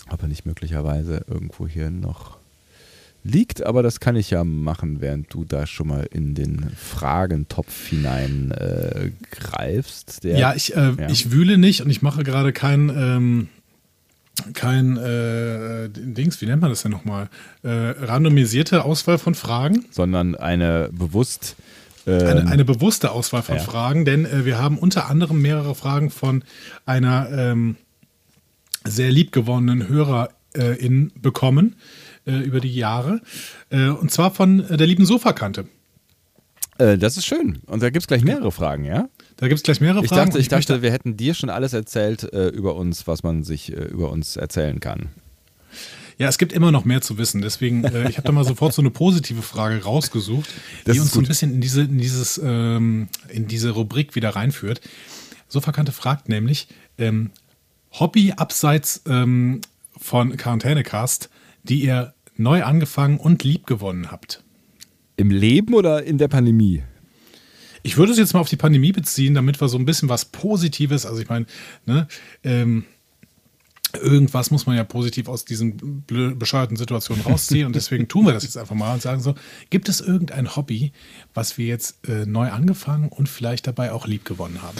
ob 0.09 0.21
er 0.21 0.27
nicht 0.27 0.45
möglicherweise 0.45 1.25
irgendwo 1.27 1.67
hier 1.67 1.89
noch 1.89 2.37
liegt, 3.23 3.65
aber 3.65 3.83
das 3.83 3.99
kann 3.99 4.15
ich 4.15 4.29
ja 4.29 4.43
machen, 4.43 5.01
während 5.01 5.33
du 5.33 5.43
da 5.43 5.67
schon 5.67 5.87
mal 5.89 6.07
in 6.11 6.33
den 6.33 6.71
Fragentopf 6.75 7.87
hinein 7.87 8.51
äh, 8.51 9.11
greifst. 9.31 10.23
Der, 10.23 10.37
ja, 10.37 10.53
ich, 10.55 10.75
äh, 10.75 10.93
ja. 10.97 11.09
ich 11.09 11.31
wühle 11.31 11.57
nicht 11.57 11.81
und 11.81 11.89
ich 11.89 12.01
mache 12.01 12.23
gerade 12.23 12.53
kein, 12.53 12.89
ähm, 12.89 13.47
kein 14.53 14.97
äh, 14.97 15.89
Dings, 15.89 16.41
wie 16.41 16.45
nennt 16.45 16.61
man 16.61 16.69
das 16.69 16.83
denn 16.83 16.91
nochmal? 16.91 17.27
Äh, 17.63 17.69
randomisierte 17.69 18.85
Auswahl 18.85 19.17
von 19.17 19.35
Fragen. 19.35 19.85
Sondern 19.91 20.35
eine 20.35 20.89
bewusst 20.91 21.57
eine, 22.07 22.41
ähm, 22.41 22.47
eine, 22.47 22.65
bewusste 22.65 23.11
Auswahl 23.11 23.43
von 23.43 23.57
ja. 23.57 23.63
Fragen, 23.63 24.05
denn 24.05 24.25
äh, 24.25 24.45
wir 24.45 24.57
haben 24.57 24.77
unter 24.77 25.09
anderem 25.09 25.41
mehrere 25.41 25.75
Fragen 25.75 26.09
von 26.09 26.43
einer 26.85 27.29
ähm, 27.31 27.75
sehr 28.85 29.11
liebgewonnenen 29.11 29.87
Hörerin 29.87 31.11
bekommen 31.19 31.75
äh, 32.25 32.37
über 32.39 32.59
die 32.59 32.73
Jahre. 32.73 33.21
Äh, 33.69 33.89
und 33.89 34.11
zwar 34.11 34.31
von 34.31 34.65
der 34.69 34.87
lieben 34.87 35.05
Sofakante. 35.05 35.65
Äh, 36.77 36.97
das 36.97 37.17
ist 37.17 37.25
schön. 37.25 37.59
Und 37.65 37.81
da 37.81 37.89
gibt 37.89 38.03
es 38.03 38.07
gleich 38.07 38.23
mehrere 38.23 38.51
Fragen, 38.51 38.85
ja? 38.85 39.09
Da 39.37 39.47
gibt 39.47 39.57
es 39.57 39.63
gleich 39.63 39.81
mehrere 39.81 40.03
ich 40.03 40.09
Fragen. 40.09 40.29
Dachte, 40.29 40.39
ich 40.39 40.47
dachte, 40.47 40.81
wir 40.81 40.91
hätten 40.91 41.17
dir 41.17 41.33
schon 41.33 41.49
alles 41.49 41.73
erzählt 41.73 42.31
äh, 42.33 42.47
über 42.49 42.75
uns, 42.75 43.07
was 43.07 43.23
man 43.23 43.43
sich 43.43 43.71
äh, 43.71 43.75
über 43.75 44.11
uns 44.11 44.35
erzählen 44.35 44.79
kann. 44.79 45.09
Ja, 46.17 46.27
es 46.27 46.37
gibt 46.39 46.51
immer 46.51 46.71
noch 46.71 46.83
mehr 46.83 47.01
zu 47.01 47.17
wissen. 47.17 47.41
Deswegen, 47.41 47.83
äh, 47.83 48.09
ich 48.09 48.17
habe 48.17 48.25
da 48.25 48.31
mal 48.31 48.43
sofort 48.43 48.73
so 48.73 48.81
eine 48.81 48.89
positive 48.89 49.41
Frage 49.41 49.83
rausgesucht, 49.83 50.49
das 50.85 50.95
die 50.95 50.99
uns 50.99 51.11
so 51.11 51.19
ein 51.19 51.27
bisschen 51.27 51.53
in 51.53 51.61
diese, 51.61 51.81
in 51.81 51.99
dieses, 51.99 52.41
ähm, 52.43 53.07
in 53.29 53.47
diese 53.47 53.71
Rubrik 53.71 54.15
wieder 54.15 54.29
reinführt. 54.29 54.81
Sofakante 55.47 55.91
fragt 55.91 56.27
nämlich, 56.27 56.67
ähm, 56.97 57.31
Hobby 57.91 58.33
abseits 58.35 59.01
ähm, 59.07 59.61
von 59.95 60.35
Quarantänecast, 60.35 61.29
die 61.63 61.83
ihr 61.83 62.13
neu 62.35 62.63
angefangen 62.63 63.17
und 63.17 63.43
lieb 63.43 63.67
gewonnen 63.67 64.11
habt. 64.11 64.43
Im 65.15 65.31
Leben 65.31 65.73
oder 65.73 66.03
in 66.03 66.17
der 66.17 66.27
Pandemie? 66.27 66.83
Ich 67.83 67.97
würde 67.97 68.11
es 68.11 68.17
jetzt 68.17 68.33
mal 68.33 68.39
auf 68.39 68.49
die 68.49 68.57
Pandemie 68.57 68.91
beziehen, 68.91 69.33
damit 69.33 69.61
wir 69.61 69.69
so 69.69 69.77
ein 69.77 69.85
bisschen 69.85 70.09
was 70.09 70.25
Positives, 70.25 71.05
also 71.05 71.21
ich 71.21 71.29
meine, 71.29 71.45
ne, 71.85 72.07
ähm, 72.43 72.85
irgendwas 73.95 74.51
muss 74.51 74.65
man 74.65 74.75
ja 74.75 74.83
positiv 74.83 75.27
aus 75.27 75.45
diesen 75.45 76.03
bescheuerten 76.05 76.77
Situationen 76.77 77.23
rausziehen 77.23 77.65
und 77.65 77.75
deswegen 77.75 78.07
tun 78.07 78.25
wir 78.25 78.33
das 78.33 78.43
jetzt 78.43 78.57
einfach 78.57 78.75
mal 78.75 78.93
und 78.93 79.01
sagen 79.01 79.21
so, 79.21 79.35
gibt 79.69 79.89
es 79.89 80.01
irgendein 80.01 80.55
Hobby, 80.55 80.91
was 81.33 81.57
wir 81.57 81.67
jetzt 81.67 82.07
äh, 82.07 82.25
neu 82.25 82.51
angefangen 82.51 83.09
und 83.09 83.29
vielleicht 83.29 83.67
dabei 83.67 83.91
auch 83.91 84.07
lieb 84.07 84.25
gewonnen 84.25 84.61
haben? 84.61 84.77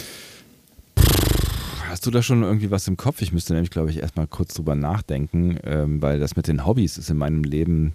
Hast 1.88 2.06
du 2.06 2.12
da 2.12 2.22
schon 2.22 2.44
irgendwie 2.44 2.70
was 2.70 2.88
im 2.88 2.98
Kopf? 2.98 3.22
Ich 3.22 3.32
müsste 3.32 3.54
nämlich, 3.54 3.72
glaube 3.72 3.90
ich, 3.90 4.00
erstmal 4.00 4.28
kurz 4.28 4.54
drüber 4.54 4.76
nachdenken, 4.76 5.58
ähm, 5.64 6.02
weil 6.02 6.20
das 6.20 6.36
mit 6.36 6.48
den 6.48 6.66
Hobbys 6.66 6.98
ist 6.98 7.10
in 7.10 7.18
meinem 7.18 7.44
Leben 7.44 7.94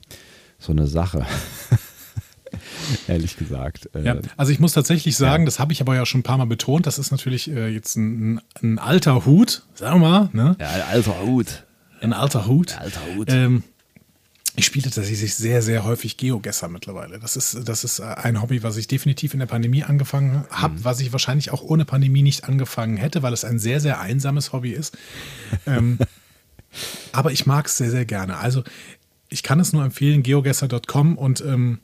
so 0.59 0.73
eine 0.73 0.87
Sache. 0.87 1.27
ehrlich 3.09 3.37
gesagt. 3.37 3.89
Äh, 3.95 4.03
ja, 4.03 4.17
also 4.37 4.53
ich 4.53 4.61
muss 4.61 4.73
tatsächlich 4.73 5.17
sagen, 5.17 5.45
ja. 5.45 5.47
das 5.47 5.59
habe 5.59 5.73
ich 5.73 5.81
aber 5.81 5.95
ja 5.95 6.07
schon 6.07 6.21
ein 6.21 6.25
paar 6.25 6.39
Mal 6.39 6.47
betont, 6.47 6.87
das 6.87 6.99
ist 6.99 7.11
natürlich 7.11 7.51
äh, 7.51 7.69
jetzt 7.69 7.97
ein, 7.97 8.41
ein, 8.63 8.79
alter 8.79 9.25
Hut, 9.25 9.63
sagen 9.75 10.01
wir 10.01 10.09
mal. 10.09 10.31
Ne? 10.33 10.57
Ja, 10.61 10.71
ein 10.71 10.83
alter 10.83 11.23
Hut. 11.23 11.65
Ein 12.01 12.13
alter 12.13 12.47
Hut. 12.47 12.73
Ein 12.73 12.85
alter 12.85 13.01
Hut. 13.17 13.29
Ähm, 13.31 13.63
ich 14.55 14.67
spiele 14.67 14.85
tatsächlich 14.85 15.35
sehr, 15.35 15.63
sehr 15.63 15.85
häufig 15.85 16.19
Geogesser 16.19 16.69
mittlerweile. 16.69 17.19
Das 17.19 17.37
ist, 17.37 17.67
das 17.67 17.85
ist 17.85 18.01
ein 18.01 18.43
Hobby, 18.43 18.63
was 18.63 18.77
ich 18.77 18.87
definitiv 18.87 19.33
in 19.33 19.41
der 19.41 19.47
Pandemie 19.47 19.83
angefangen 19.83 20.45
habe, 20.51 20.75
mhm. 20.75 20.85
was 20.85 21.01
ich 21.01 21.11
wahrscheinlich 21.13 21.51
auch 21.53 21.63
ohne 21.63 21.87
Pandemie 21.87 22.23
nicht 22.23 22.45
angefangen 22.45 22.99
hätte, 22.99 23.23
weil 23.23 23.33
es 23.33 23.45
ein 23.45 23.59
sehr, 23.59 23.81
sehr 23.81 24.01
einsames 24.01 24.53
Hobby 24.53 24.73
ist. 24.73 24.97
ähm, 25.67 25.99
aber 27.13 27.33
ich 27.33 27.47
mag 27.47 27.67
es 27.67 27.79
sehr, 27.79 27.91
sehr 27.91 28.05
gerne. 28.05 28.37
Also 28.37 28.63
ich 29.31 29.43
kann 29.43 29.59
es 29.59 29.73
nur 29.73 29.85
empfehlen, 29.85 30.23
geogesser.com 30.23 31.17
und 31.17 31.41
ähm, 31.41 31.81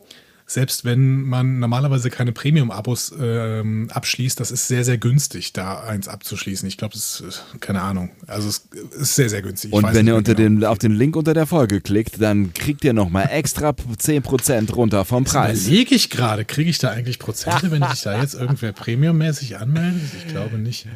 selbst 0.51 0.87
wenn 0.87 1.25
man 1.25 1.59
normalerweise 1.59 2.09
keine 2.09 2.33
Premium-Abos 2.33 3.13
ähm, 3.21 3.91
abschließt, 3.93 4.41
das 4.41 4.51
ist 4.51 4.67
sehr, 4.67 4.83
sehr 4.83 4.97
günstig, 4.97 5.53
da 5.53 5.81
eins 5.81 6.09
abzuschließen. 6.09 6.67
Ich 6.67 6.79
glaube, 6.79 6.95
das 6.95 7.21
ist, 7.21 7.45
keine 7.61 7.83
Ahnung. 7.83 8.11
Also 8.27 8.49
es 8.49 8.63
ist 8.95 9.15
sehr, 9.15 9.29
sehr 9.29 9.43
günstig. 9.43 9.75
Und 9.75 9.93
wenn 9.93 10.07
ihr 10.07 10.17
unter 10.17 10.35
genau. 10.35 10.61
den, 10.61 10.65
auf 10.65 10.79
den 10.79 10.93
Link 10.93 11.17
unter 11.17 11.35
der 11.35 11.47
Folge 11.47 11.83
klickt, 11.83 12.23
dann 12.23 12.55
kriegt 12.55 12.83
ihr 12.83 12.95
nochmal 12.95 13.29
extra 13.31 13.71
10% 13.71 14.73
runter 14.73 15.05
vom 15.05 15.25
Preis. 15.25 15.67
Überlege 15.67 15.95
ich 15.95 16.09
gerade, 16.09 16.47
kriege 16.47 16.71
ich 16.71 16.79
da 16.79 16.93
eigentlich 16.93 17.19
Prozente, 17.19 17.71
wenn 17.71 17.87
sich 17.91 18.01
da 18.01 18.19
jetzt 18.19 18.33
irgendwer 18.33 18.73
Premium-mäßig 18.73 19.59
anmeldet? 19.59 20.01
Ich 20.17 20.29
glaube 20.29 20.57
nicht. 20.57 20.87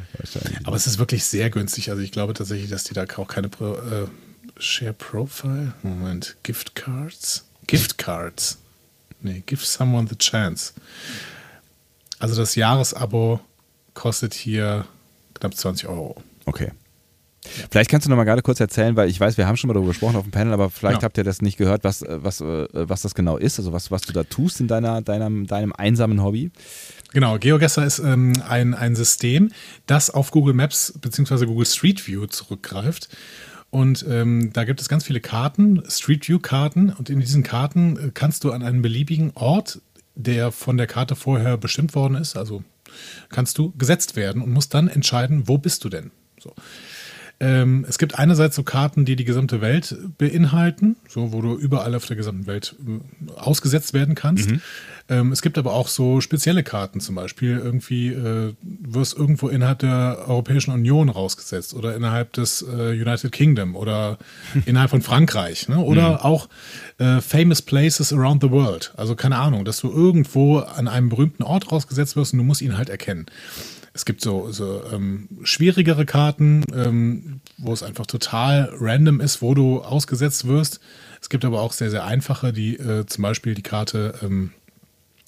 Aber 0.64 0.76
es 0.76 0.86
ist 0.86 0.98
wirklich 0.98 1.24
sehr 1.24 1.50
günstig. 1.50 1.90
Also 1.90 2.00
ich 2.00 2.10
glaube 2.10 2.32
tatsächlich, 2.32 2.70
dass 2.70 2.84
die 2.84 2.94
da 2.94 3.04
auch 3.16 3.28
keine 3.28 3.50
Pro, 3.50 3.74
äh, 3.74 4.06
Share 4.58 4.94
Profile. 4.94 5.74
Moment, 5.82 6.36
Gift 6.42 6.74
Cards. 6.74 7.44
Gift 7.66 7.98
Cards. 7.98 8.61
Nee, 9.22 9.42
give 9.46 9.64
someone 9.64 10.08
the 10.08 10.16
chance. 10.16 10.72
Also 12.18 12.36
das 12.36 12.54
Jahresabo 12.54 13.40
kostet 13.94 14.34
hier 14.34 14.86
knapp 15.34 15.54
20 15.54 15.88
Euro. 15.88 16.16
Okay. 16.44 16.72
Vielleicht 17.70 17.90
kannst 17.90 18.06
du 18.06 18.10
noch 18.10 18.16
mal 18.16 18.24
gerade 18.24 18.42
kurz 18.42 18.60
erzählen, 18.60 18.94
weil 18.94 19.08
ich 19.08 19.18
weiß, 19.18 19.36
wir 19.36 19.48
haben 19.48 19.56
schon 19.56 19.66
mal 19.66 19.74
darüber 19.74 19.90
gesprochen 19.90 20.14
auf 20.14 20.22
dem 20.22 20.30
Panel, 20.30 20.52
aber 20.52 20.70
vielleicht 20.70 21.02
ja. 21.02 21.06
habt 21.06 21.18
ihr 21.18 21.24
das 21.24 21.42
nicht 21.42 21.58
gehört, 21.58 21.82
was, 21.82 22.04
was, 22.06 22.40
was 22.40 23.02
das 23.02 23.14
genau 23.16 23.36
ist, 23.36 23.58
also 23.58 23.72
was, 23.72 23.90
was 23.90 24.02
du 24.02 24.12
da 24.12 24.22
tust 24.22 24.60
in 24.60 24.68
deiner, 24.68 25.02
deinem, 25.02 25.48
deinem 25.48 25.72
einsamen 25.72 26.22
Hobby. 26.22 26.52
Genau, 27.12 27.38
GeoGuessr 27.38 27.84
ist 27.84 27.98
ähm, 27.98 28.32
ein, 28.48 28.74
ein 28.74 28.94
System, 28.94 29.50
das 29.86 30.08
auf 30.08 30.30
Google 30.30 30.54
Maps 30.54 30.94
bzw. 31.00 31.46
Google 31.46 31.66
Street 31.66 32.06
View 32.06 32.26
zurückgreift 32.26 33.08
und 33.72 34.04
ähm, 34.06 34.52
da 34.52 34.64
gibt 34.64 34.82
es 34.82 34.88
ganz 34.90 35.02
viele 35.02 35.20
Karten, 35.20 35.82
Street 35.88 36.28
View-Karten. 36.28 36.90
Und 36.90 37.08
in 37.08 37.20
diesen 37.20 37.42
Karten 37.42 37.96
äh, 37.96 38.10
kannst 38.12 38.44
du 38.44 38.52
an 38.52 38.62
einen 38.62 38.82
beliebigen 38.82 39.32
Ort, 39.34 39.80
der 40.14 40.52
von 40.52 40.76
der 40.76 40.86
Karte 40.86 41.16
vorher 41.16 41.56
bestimmt 41.56 41.94
worden 41.94 42.16
ist, 42.16 42.36
also 42.36 42.62
kannst 43.30 43.56
du 43.56 43.72
gesetzt 43.78 44.14
werden 44.14 44.42
und 44.42 44.50
musst 44.50 44.74
dann 44.74 44.88
entscheiden, 44.88 45.48
wo 45.48 45.56
bist 45.56 45.84
du 45.84 45.88
denn? 45.88 46.10
So. 46.38 46.54
Ähm, 47.42 47.84
es 47.88 47.98
gibt 47.98 48.20
einerseits 48.20 48.54
so 48.54 48.62
Karten, 48.62 49.04
die 49.04 49.16
die 49.16 49.24
gesamte 49.24 49.60
Welt 49.60 49.96
beinhalten, 50.16 50.94
so 51.08 51.32
wo 51.32 51.42
du 51.42 51.56
überall 51.56 51.92
auf 51.96 52.06
der 52.06 52.14
gesamten 52.14 52.46
Welt 52.46 52.76
äh, 52.86 53.32
ausgesetzt 53.32 53.94
werden 53.94 54.14
kannst. 54.14 54.48
Mhm. 54.48 54.60
Ähm, 55.08 55.32
es 55.32 55.42
gibt 55.42 55.58
aber 55.58 55.72
auch 55.72 55.88
so 55.88 56.20
spezielle 56.20 56.62
Karten, 56.62 57.00
zum 57.00 57.16
Beispiel 57.16 57.58
irgendwie 57.58 58.10
äh, 58.10 58.54
wirst 58.62 59.18
irgendwo 59.18 59.48
innerhalb 59.48 59.80
der 59.80 60.24
Europäischen 60.28 60.70
Union 60.70 61.08
rausgesetzt 61.08 61.74
oder 61.74 61.96
innerhalb 61.96 62.32
des 62.32 62.62
äh, 62.62 62.92
United 62.92 63.32
Kingdom 63.32 63.74
oder 63.74 64.18
innerhalb 64.64 64.90
von 64.90 65.02
Frankreich 65.02 65.68
ne? 65.68 65.78
oder 65.78 66.10
mhm. 66.10 66.16
auch 66.18 66.48
äh, 66.98 67.20
Famous 67.20 67.60
Places 67.60 68.12
around 68.12 68.40
the 68.40 68.52
world. 68.52 68.94
Also 68.96 69.16
keine 69.16 69.38
Ahnung, 69.38 69.64
dass 69.64 69.80
du 69.80 69.90
irgendwo 69.90 70.58
an 70.58 70.86
einem 70.86 71.08
berühmten 71.08 71.42
Ort 71.42 71.72
rausgesetzt 71.72 72.14
wirst 72.14 72.34
und 72.34 72.38
du 72.38 72.44
musst 72.44 72.62
ihn 72.62 72.78
halt 72.78 72.88
erkennen. 72.88 73.26
Es 73.94 74.04
gibt 74.04 74.22
so, 74.22 74.50
so 74.52 74.82
ähm, 74.90 75.28
schwierigere 75.42 76.06
Karten, 76.06 76.64
ähm, 76.74 77.40
wo 77.58 77.72
es 77.72 77.82
einfach 77.82 78.06
total 78.06 78.72
random 78.78 79.20
ist, 79.20 79.42
wo 79.42 79.54
du 79.54 79.82
ausgesetzt 79.82 80.46
wirst. 80.46 80.80
Es 81.20 81.28
gibt 81.28 81.44
aber 81.44 81.60
auch 81.60 81.72
sehr, 81.72 81.90
sehr 81.90 82.04
einfache, 82.04 82.52
die 82.52 82.76
äh, 82.76 83.06
zum 83.06 83.22
Beispiel 83.22 83.54
die 83.54 83.62
Karte 83.62 84.14
ähm, 84.22 84.52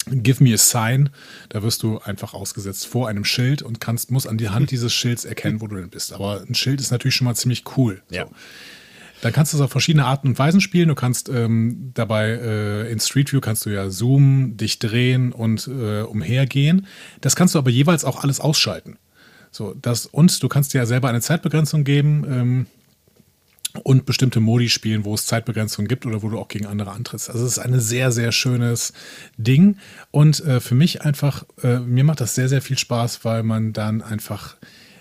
Give 0.07 0.43
me 0.43 0.53
a 0.53 0.57
sign. 0.57 1.09
Da 1.49 1.63
wirst 1.63 1.81
du 1.83 1.99
einfach 1.99 2.33
ausgesetzt 2.33 2.85
vor 2.85 3.07
einem 3.07 3.25
Schild 3.25 3.61
und 3.61 3.79
kannst, 3.79 4.11
musst 4.11 4.27
an 4.27 4.37
die 4.37 4.49
Hand 4.49 4.71
dieses 4.71 4.93
Schilds 4.93 5.25
erkennen, 5.25 5.61
wo 5.61 5.67
du 5.67 5.75
denn 5.75 5.89
bist. 5.89 6.13
Aber 6.13 6.43
ein 6.47 6.55
Schild 6.55 6.79
ist 6.79 6.91
natürlich 6.91 7.15
schon 7.15 7.25
mal 7.25 7.35
ziemlich 7.35 7.63
cool. 7.77 8.01
Ja. 8.09 8.25
So. 8.25 8.31
Dann 9.21 9.33
kannst 9.33 9.53
du 9.53 9.57
es 9.57 9.61
auf 9.61 9.71
verschiedene 9.71 10.05
Arten 10.05 10.27
und 10.27 10.39
Weisen 10.39 10.61
spielen. 10.61 10.89
Du 10.89 10.95
kannst 10.95 11.29
ähm, 11.29 11.91
dabei 11.93 12.29
äh, 12.29 12.91
in 12.91 12.99
Street 12.99 13.31
View 13.31 13.39
kannst 13.39 13.65
du 13.65 13.69
ja 13.69 13.89
zoomen, 13.89 14.57
dich 14.57 14.79
drehen 14.79 15.31
und 15.31 15.67
äh, 15.67 16.01
umhergehen. 16.01 16.87
Das 17.21 17.35
kannst 17.35 17.55
du 17.55 17.59
aber 17.59 17.69
jeweils 17.69 18.05
auch 18.05 18.23
alles 18.23 18.39
ausschalten. 18.39 18.97
So, 19.51 19.73
das, 19.73 20.05
und 20.05 20.43
du 20.43 20.49
kannst 20.49 20.73
dir 20.73 20.79
ja 20.79 20.85
selber 20.85 21.07
eine 21.07 21.21
Zeitbegrenzung 21.21 21.85
geben 21.85 22.25
ähm, 22.27 22.65
und 23.83 24.05
bestimmte 24.05 24.41
Modi 24.41 24.69
spielen, 24.69 25.05
wo 25.05 25.13
es 25.13 25.25
Zeitbegrenzungen 25.25 25.87
gibt 25.87 26.05
oder 26.05 26.21
wo 26.21 26.29
du 26.29 26.37
auch 26.37 26.49
gegen 26.49 26.65
andere 26.65 26.91
antrittst. 26.91 27.29
Also 27.29 27.45
es 27.45 27.53
ist 27.53 27.59
ein 27.59 27.79
sehr, 27.79 28.11
sehr 28.11 28.31
schönes 28.31 28.93
Ding. 29.37 29.77
Und 30.11 30.41
äh, 30.41 30.59
für 30.59 30.75
mich 30.75 31.03
einfach, 31.03 31.45
äh, 31.63 31.79
mir 31.79 32.03
macht 32.03 32.21
das 32.21 32.35
sehr, 32.35 32.49
sehr 32.49 32.61
viel 32.61 32.77
Spaß, 32.77 33.23
weil 33.23 33.43
man 33.43 33.73
dann 33.73 34.01
einfach, 34.01 34.57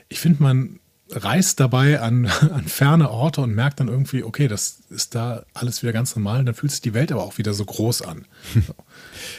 ich 0.09 0.21
finde, 0.21 0.43
man 0.43 0.79
reist 1.11 1.61
dabei 1.61 2.01
an, 2.01 2.27
an 2.53 2.65
ferne 2.65 3.11
Orte 3.11 3.41
und 3.41 3.55
merkt 3.55 3.81
dann 3.81 3.89
irgendwie, 3.89 4.23
okay, 4.23 4.49
das 4.49 4.81
ist 4.91 5.15
da 5.15 5.45
alles 5.53 5.83
wieder 5.83 5.93
ganz 5.93 6.15
normal. 6.17 6.45
Dann 6.45 6.55
fühlt 6.55 6.73
sich 6.73 6.81
die 6.81 6.95
Welt 6.95 7.13
aber 7.13 7.23
auch 7.23 7.39
wieder 7.39 7.55
so 7.55 7.65
groß 7.65 8.03
an. 8.03 8.27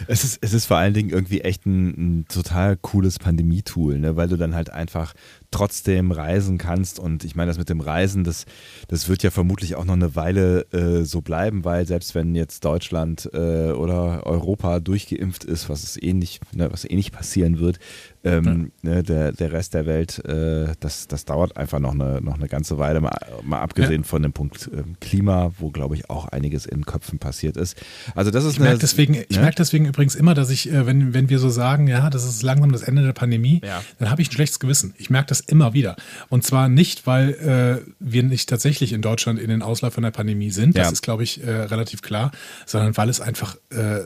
Es, 0.08 0.26
ist, 0.26 0.40
es 0.42 0.54
ist 0.54 0.66
vor 0.66 0.78
allen 0.78 0.94
Dingen 0.94 1.10
irgendwie 1.10 1.42
echt 1.42 1.66
ein, 1.66 1.88
ein 2.20 2.26
total 2.28 2.76
cooles 2.76 3.18
Pandemie-Tool, 3.18 3.98
ne? 4.00 4.18
weil 4.18 4.28
du 4.28 4.36
dann 4.36 4.54
halt 4.54 4.70
einfach 4.70 5.14
trotzdem 5.56 6.12
reisen 6.12 6.58
kannst. 6.58 7.00
Und 7.00 7.24
ich 7.24 7.36
meine, 7.36 7.50
das 7.50 7.58
mit 7.58 7.70
dem 7.70 7.80
Reisen, 7.80 8.26
das, 8.26 8.46
das 8.90 9.08
wird 9.08 9.24
ja 9.24 9.32
vermutlich 9.32 9.76
auch 9.76 9.86
noch 9.86 9.94
eine 9.94 10.14
Weile 10.14 10.66
äh, 10.74 11.06
so 11.06 11.22
bleiben, 11.22 11.64
weil 11.64 11.88
selbst 11.88 12.14
wenn 12.14 12.36
jetzt 12.36 12.66
Deutschland 12.66 13.30
äh, 13.34 13.72
oder 13.72 14.26
Europa 14.26 14.82
durchgeimpft 14.82 15.46
ist, 15.46 15.70
was 15.70 15.84
es 15.84 16.02
eh 16.02 16.12
nicht, 16.12 16.42
ne, 16.54 16.70
was 16.74 16.84
eh 16.84 16.94
nicht 16.94 17.14
passieren 17.14 17.60
wird, 17.60 17.80
ähm, 18.26 18.72
ja. 18.84 18.96
ne, 18.96 19.04
der, 19.04 19.32
der 19.32 19.54
Rest 19.54 19.76
der 19.76 19.86
Welt, 19.86 20.24
äh, 20.26 20.74
das, 20.82 21.08
das 21.08 21.24
dauert 21.24 21.56
einfach 21.56 21.80
noch 21.80 21.94
eine, 21.94 22.20
noch 22.22 22.36
eine 22.36 22.50
ganze 22.50 22.78
Weile, 22.78 23.00
mal, 23.00 23.16
mal 23.44 23.62
abgesehen 23.62 24.02
ja. 24.02 24.08
von 24.08 24.24
dem 24.24 24.34
Punkt 24.34 24.70
ähm, 24.74 24.96
Klima, 25.00 25.54
wo 25.58 25.70
glaube 25.70 25.96
ich 25.96 26.10
auch 26.10 26.28
einiges 26.28 26.66
in 26.66 26.86
Köpfen 26.86 27.20
passiert 27.20 27.56
ist. 27.56 27.78
Also 28.14 28.30
das 28.30 28.44
ist 28.44 28.54
ich 28.54 28.60
merke 28.60 28.80
deswegen, 28.80 29.14
ne? 29.14 29.26
ich 29.30 29.40
merke 29.40 29.56
deswegen 29.56 29.86
übrigens 29.86 30.16
immer, 30.16 30.34
dass 30.34 30.50
ich, 30.50 30.70
äh, 30.70 30.86
wenn, 30.86 31.14
wenn 31.14 31.30
wir 31.30 31.40
so 31.40 31.50
sagen, 31.50 31.88
ja, 31.88 32.10
das 32.10 32.26
ist 32.26 32.44
langsam 32.44 32.74
das 32.74 32.82
Ende 32.82 33.04
der 33.04 33.14
Pandemie, 33.14 33.62
ja. 33.64 33.82
dann 34.00 34.10
habe 34.10 34.22
ich 34.22 34.30
ein 34.30 34.34
schlechtes 34.34 34.60
Gewissen. 34.60 34.94
Ich 34.98 35.10
merke 35.10 35.28
das 35.28 35.45
immer 35.48 35.74
wieder. 35.74 35.96
Und 36.30 36.44
zwar 36.44 36.70
nicht, 36.70 37.08
weil 37.08 37.84
äh, 37.86 37.92
wir 38.00 38.24
nicht 38.24 38.50
tatsächlich 38.50 38.94
in 38.94 39.02
Deutschland 39.02 39.40
in 39.40 39.50
den 39.50 39.62
Ausläufern 39.62 40.04
der 40.04 40.12
Pandemie 40.12 40.52
sind, 40.52 40.78
das 40.78 40.92
ist 40.92 41.02
glaube 41.02 41.24
ich 41.24 41.44
äh, 41.44 41.50
relativ 41.50 42.02
klar, 42.02 42.32
sondern 42.66 42.96
weil 42.98 43.10
es 43.10 43.22
einfach 43.22 43.58
äh, 43.70 44.02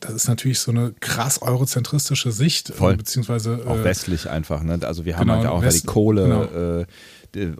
das 0.00 0.14
ist 0.14 0.28
natürlich 0.28 0.58
so 0.58 0.70
eine 0.70 0.94
krass 1.00 1.42
eurozentristische 1.42 2.32
Sicht, 2.32 2.68
Voll. 2.68 2.96
beziehungsweise 2.96 3.62
auch 3.66 3.76
äh, 3.76 3.84
westlich 3.84 4.28
einfach. 4.28 4.62
Ne? 4.62 4.78
Also 4.82 5.04
wir 5.04 5.16
haben 5.16 5.28
genau, 5.28 5.38
halt 5.38 5.46
auch 5.46 5.62
West, 5.62 5.82
die 5.82 5.86
Kohle, 5.86 6.22
genau. 6.22 6.80
äh, 6.80 6.86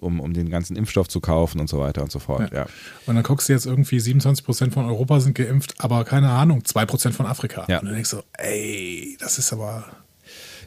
um, 0.01 0.21
um 0.21 0.33
den 0.33 0.51
ganzen 0.51 0.77
Impfstoff 0.77 1.09
zu 1.09 1.21
kaufen 1.21 1.61
und 1.61 1.69
so 1.69 1.79
weiter 1.79 2.03
und 2.03 2.11
so 2.11 2.19
fort. 2.19 2.51
Ja. 2.53 2.61
ja. 2.61 2.67
Und 3.07 3.15
dann 3.15 3.23
guckst 3.23 3.49
du 3.49 3.53
jetzt 3.53 3.67
irgendwie 3.67 4.01
27 4.01 4.45
Prozent 4.45 4.75
von 4.75 4.87
Europa 4.87 5.21
sind 5.21 5.35
geimpft, 5.35 5.75
aber 5.79 6.05
keine 6.05 6.31
Ahnung, 6.31 6.65
2 6.65 6.87
Prozent 6.87 7.15
von 7.15 7.27
Afrika. 7.27 7.67
Ja. 7.69 7.79
Und 7.79 7.87
dann 7.87 7.95
denkst 7.95 8.11
du, 8.11 8.23
ey, 8.39 9.17
das 9.21 9.39
ist 9.39 9.53
aber 9.53 9.85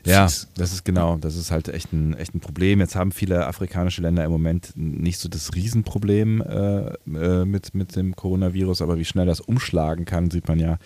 ja, 0.05 0.23
das 0.23 0.73
ist 0.73 0.85
genau, 0.85 1.17
das 1.17 1.35
ist 1.35 1.51
halt 1.51 1.69
echt 1.69 1.93
ein, 1.93 2.15
echt 2.15 2.35
ein 2.35 2.39
Problem. 2.39 2.79
Jetzt 2.79 2.95
haben 2.95 3.11
viele 3.11 3.47
afrikanische 3.47 4.01
Länder 4.01 4.25
im 4.25 4.31
Moment 4.31 4.73
nicht 4.75 5.19
so 5.19 5.29
das 5.29 5.55
Riesenproblem 5.55 6.41
äh, 6.41 6.93
äh, 7.05 7.45
mit, 7.45 7.73
mit 7.73 7.95
dem 7.95 8.15
Coronavirus, 8.15 8.81
aber 8.81 8.97
wie 8.97 9.05
schnell 9.05 9.25
das 9.25 9.39
umschlagen 9.39 10.05
kann, 10.05 10.29
sieht 10.29 10.47
man 10.47 10.59
ja 10.59 10.77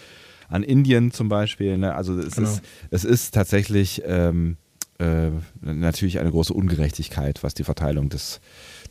an 0.50 0.64
Indien 0.64 1.12
zum 1.12 1.30
Beispiel. 1.30 1.78
Ne? 1.78 1.96
Also 1.96 2.18
es, 2.20 2.36
genau. 2.36 2.50
ist, 2.50 2.62
es 2.92 3.04
ist 3.06 3.34
tatsächlich 3.34 4.04
ähm, 4.06 4.58
äh, 5.00 5.30
natürlich 5.62 6.20
eine 6.20 6.32
große 6.32 6.54
Ungerechtigkeit, 6.54 7.44
was 7.44 7.54
die 7.54 7.64
Verteilung 7.64 8.10
des, 8.10 8.40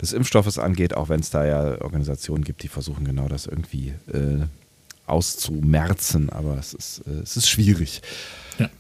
des 0.01 0.13
Impfstoffes 0.13 0.59
angeht, 0.59 0.95
auch 0.95 1.09
wenn 1.09 1.21
es 1.21 1.31
da 1.31 1.45
ja 1.45 1.81
Organisationen 1.83 2.45
gibt, 2.45 2.63
die 2.63 2.69
versuchen 2.69 3.05
genau 3.05 3.29
das 3.29 3.47
irgendwie 3.47 3.95
äh, 4.13 4.45
auszumerzen, 5.07 6.31
aber 6.31 6.59
es 6.59 6.75
ist, 6.75 7.03
äh, 7.07 7.23
es 7.23 7.37
ist 7.37 7.49
schwierig. 7.49 8.03
Ja. 8.59 8.71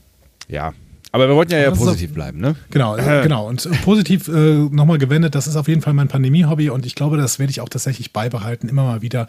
Ja, 0.48 0.74
aber 1.12 1.28
wir 1.28 1.34
wollten 1.34 1.52
ja, 1.52 1.60
ja 1.60 1.70
positiv 1.70 2.12
bleiben, 2.12 2.40
ne? 2.40 2.56
Genau, 2.70 2.96
äh, 2.96 3.22
genau. 3.22 3.48
Und 3.48 3.68
positiv 3.82 4.28
äh, 4.28 4.32
nochmal 4.32 4.98
gewendet, 4.98 5.34
das 5.34 5.46
ist 5.46 5.56
auf 5.56 5.68
jeden 5.68 5.80
Fall 5.80 5.94
mein 5.94 6.08
Pandemie-Hobby 6.08 6.70
und 6.70 6.84
ich 6.84 6.94
glaube, 6.94 7.16
das 7.16 7.38
werde 7.38 7.50
ich 7.50 7.60
auch 7.60 7.68
tatsächlich 7.68 8.12
beibehalten, 8.12 8.68
immer 8.68 8.84
mal 8.84 9.02
wieder 9.02 9.26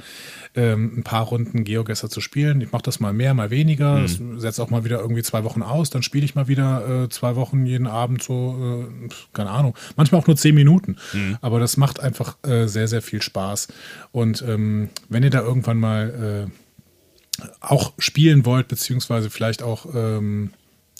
ähm, 0.55 0.93
ein 0.97 1.03
paar 1.03 1.23
Runden 1.23 1.63
Geogesser 1.63 2.09
zu 2.09 2.19
spielen. 2.21 2.61
Ich 2.61 2.71
mache 2.71 2.83
das 2.83 2.99
mal 2.99 3.13
mehr, 3.13 3.33
mal 3.33 3.51
weniger. 3.51 3.99
Mhm. 3.99 4.39
setze 4.39 4.61
auch 4.61 4.69
mal 4.69 4.83
wieder 4.83 4.99
irgendwie 4.99 5.23
zwei 5.23 5.43
Wochen 5.43 5.61
aus, 5.61 5.89
dann 5.89 6.03
spiele 6.03 6.25
ich 6.25 6.35
mal 6.35 6.47
wieder 6.47 7.03
äh, 7.03 7.09
zwei 7.09 7.35
Wochen 7.35 7.65
jeden 7.65 7.87
Abend 7.87 8.23
so, 8.23 8.85
äh, 8.85 9.09
keine 9.33 9.51
Ahnung, 9.51 9.75
manchmal 9.95 10.21
auch 10.21 10.27
nur 10.27 10.35
zehn 10.35 10.55
Minuten. 10.55 10.97
Mhm. 11.13 11.37
Aber 11.41 11.59
das 11.59 11.77
macht 11.77 11.99
einfach 11.99 12.37
äh, 12.43 12.67
sehr, 12.67 12.87
sehr 12.87 13.01
viel 13.01 13.21
Spaß. 13.21 13.67
Und 14.11 14.43
ähm, 14.47 14.89
wenn 15.09 15.23
ihr 15.23 15.29
da 15.29 15.41
irgendwann 15.41 15.77
mal 15.77 16.47
äh, 16.47 17.43
auch 17.61 17.93
spielen 17.99 18.45
wollt, 18.45 18.67
beziehungsweise 18.67 19.29
vielleicht 19.29 19.61
auch 19.63 19.85
ähm, 19.93 20.51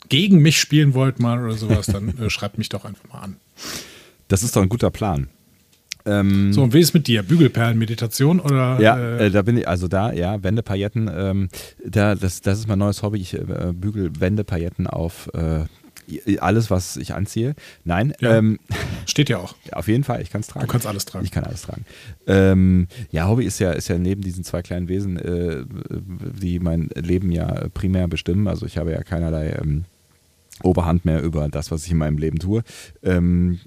gegen 0.10 0.40
mich 0.42 0.60
spielen 0.60 0.94
wollt 0.94 1.20
mal 1.20 1.44
oder 1.44 1.54
sowas, 1.56 1.88
dann 1.88 2.18
äh, 2.18 2.30
schreibt 2.30 2.58
mich 2.58 2.70
doch 2.70 2.86
einfach 2.86 3.08
mal 3.12 3.20
an. 3.20 3.36
Das 4.28 4.44
ist 4.44 4.56
doch 4.56 4.62
ein 4.62 4.70
guter 4.70 4.92
Plan. 4.92 5.28
Ähm, 6.06 6.54
So, 6.54 6.64
und 6.64 6.74
wie 6.74 6.80
ist 6.80 6.94
mit 6.94 7.08
dir? 7.08 7.22
Bügelperlen, 7.24 7.78
Meditation 7.78 8.40
oder? 8.40 8.80
Ja, 8.80 8.98
äh, 8.98 9.28
äh, 9.28 9.30
da 9.30 9.42
bin 9.42 9.58
ich, 9.58 9.68
also 9.68 9.88
da, 9.88 10.14
ja, 10.14 10.42
Wendepailletten, 10.42 11.10
ähm, 11.14 11.50
da, 11.86 12.16
das, 12.16 12.42
das 12.42 12.60
ist 12.60 12.68
mein 12.68 12.80
neues 12.80 13.04
Hobby. 13.04 13.20
Ich 13.20 13.34
äh, 13.34 13.74
bügel 13.74 14.12
Wendepailletten 14.20 14.88
auf 14.88 15.30
äh, 15.34 15.66
alles, 16.40 16.72
was 16.72 16.96
ich 16.96 17.14
anziehe. 17.14 17.54
Nein, 17.84 18.14
Ja. 18.22 18.38
ähm, 18.38 18.60
steht 19.06 19.28
ja 19.28 19.40
auch. 19.40 19.56
auf 19.74 19.90
jeden 19.90 20.06
Fall, 20.06 20.22
ich 20.22 20.30
kann 20.30 20.40
es 20.40 20.48
tragen. 20.48 20.66
Du 20.66 20.72
kannst 20.72 20.88
alles 20.88 21.04
tragen. 21.04 21.26
Ich 21.26 21.32
kann 21.32 21.44
alles 21.44 21.64
tragen. 21.64 21.84
Ähm, 22.26 22.88
ja, 23.12 23.28
Hobby 23.28 23.44
ist 23.44 23.60
ja, 23.60 23.72
ist 23.74 23.90
ja 23.90 23.98
neben 23.98 24.22
diesen 24.22 24.46
zwei 24.46 24.62
kleinen 24.62 24.88
Wesen, 24.88 25.18
äh, 25.20 25.66
die 26.42 26.60
mein 26.60 26.90
Leben 26.96 27.34
ja 27.34 27.68
primär 27.74 28.08
bestimmen. 28.08 28.48
Also 28.48 28.66
ich 28.66 28.78
habe 28.78 28.92
ja 28.92 29.04
keinerlei 29.04 29.58
ähm, 29.62 29.84
Oberhand 30.64 31.06
mehr 31.06 31.22
über 31.22 31.48
das, 31.50 31.72
was 31.72 31.86
ich 31.86 31.92
in 31.92 31.98
meinem 31.98 32.18
Leben 32.18 32.40
tue. 32.40 32.64
Ähm, 33.04 33.60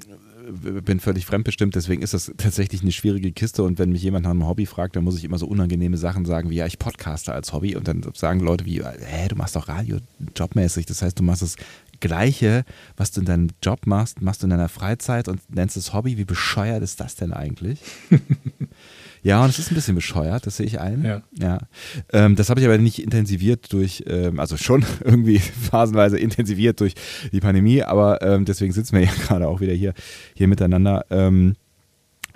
bin 0.50 1.00
völlig 1.00 1.26
fremdbestimmt, 1.26 1.74
deswegen 1.74 2.02
ist 2.02 2.14
das 2.14 2.32
tatsächlich 2.36 2.82
eine 2.82 2.92
schwierige 2.92 3.32
Kiste 3.32 3.62
und 3.62 3.78
wenn 3.78 3.90
mich 3.90 4.02
jemand 4.02 4.24
nach 4.24 4.30
einem 4.30 4.46
Hobby 4.46 4.66
fragt, 4.66 4.96
dann 4.96 5.04
muss 5.04 5.16
ich 5.16 5.24
immer 5.24 5.38
so 5.38 5.46
unangenehme 5.46 5.96
Sachen 5.96 6.24
sagen 6.24 6.50
wie, 6.50 6.56
ja, 6.56 6.66
ich 6.66 6.78
podcaste 6.78 7.32
als 7.32 7.52
Hobby 7.52 7.76
und 7.76 7.86
dann 7.88 8.02
sagen 8.14 8.40
Leute 8.40 8.64
wie, 8.66 8.82
hä, 8.82 9.28
du 9.28 9.36
machst 9.36 9.56
doch 9.56 9.68
Radio 9.68 9.98
jobmäßig, 10.36 10.86
das 10.86 11.02
heißt, 11.02 11.18
du 11.18 11.22
machst 11.22 11.42
das 11.42 11.56
Gleiche, 12.00 12.64
was 12.96 13.12
du 13.12 13.20
in 13.20 13.26
deinem 13.26 13.48
Job 13.62 13.86
machst, 13.86 14.22
machst 14.22 14.42
du 14.42 14.46
in 14.46 14.50
deiner 14.50 14.68
Freizeit 14.70 15.28
und 15.28 15.40
nennst 15.54 15.76
es 15.76 15.92
Hobby, 15.92 16.16
wie 16.16 16.24
bescheuert 16.24 16.82
ist 16.82 17.00
das 17.00 17.14
denn 17.14 17.32
eigentlich? 17.32 17.80
Ja, 19.22 19.42
und 19.44 19.50
es 19.50 19.58
ist 19.58 19.70
ein 19.70 19.74
bisschen 19.74 19.94
bescheuert, 19.94 20.46
das 20.46 20.56
sehe 20.56 20.66
ich 20.66 20.80
ein. 20.80 21.04
Ja. 21.04 21.22
ja. 21.38 21.58
Ähm, 22.12 22.36
das 22.36 22.48
habe 22.48 22.60
ich 22.60 22.66
aber 22.66 22.78
nicht 22.78 23.02
intensiviert 23.02 23.72
durch, 23.72 24.04
ähm, 24.06 24.40
also 24.40 24.56
schon 24.56 24.84
irgendwie 25.04 25.38
phasenweise 25.38 26.18
intensiviert 26.18 26.80
durch 26.80 26.94
die 27.32 27.40
Pandemie, 27.40 27.82
aber 27.82 28.22
ähm, 28.22 28.44
deswegen 28.44 28.72
sitzen 28.72 28.96
wir 28.96 29.04
ja 29.04 29.12
gerade 29.26 29.46
auch 29.48 29.60
wieder 29.60 29.74
hier, 29.74 29.94
hier 30.34 30.48
miteinander. 30.48 31.04
Ähm, 31.10 31.54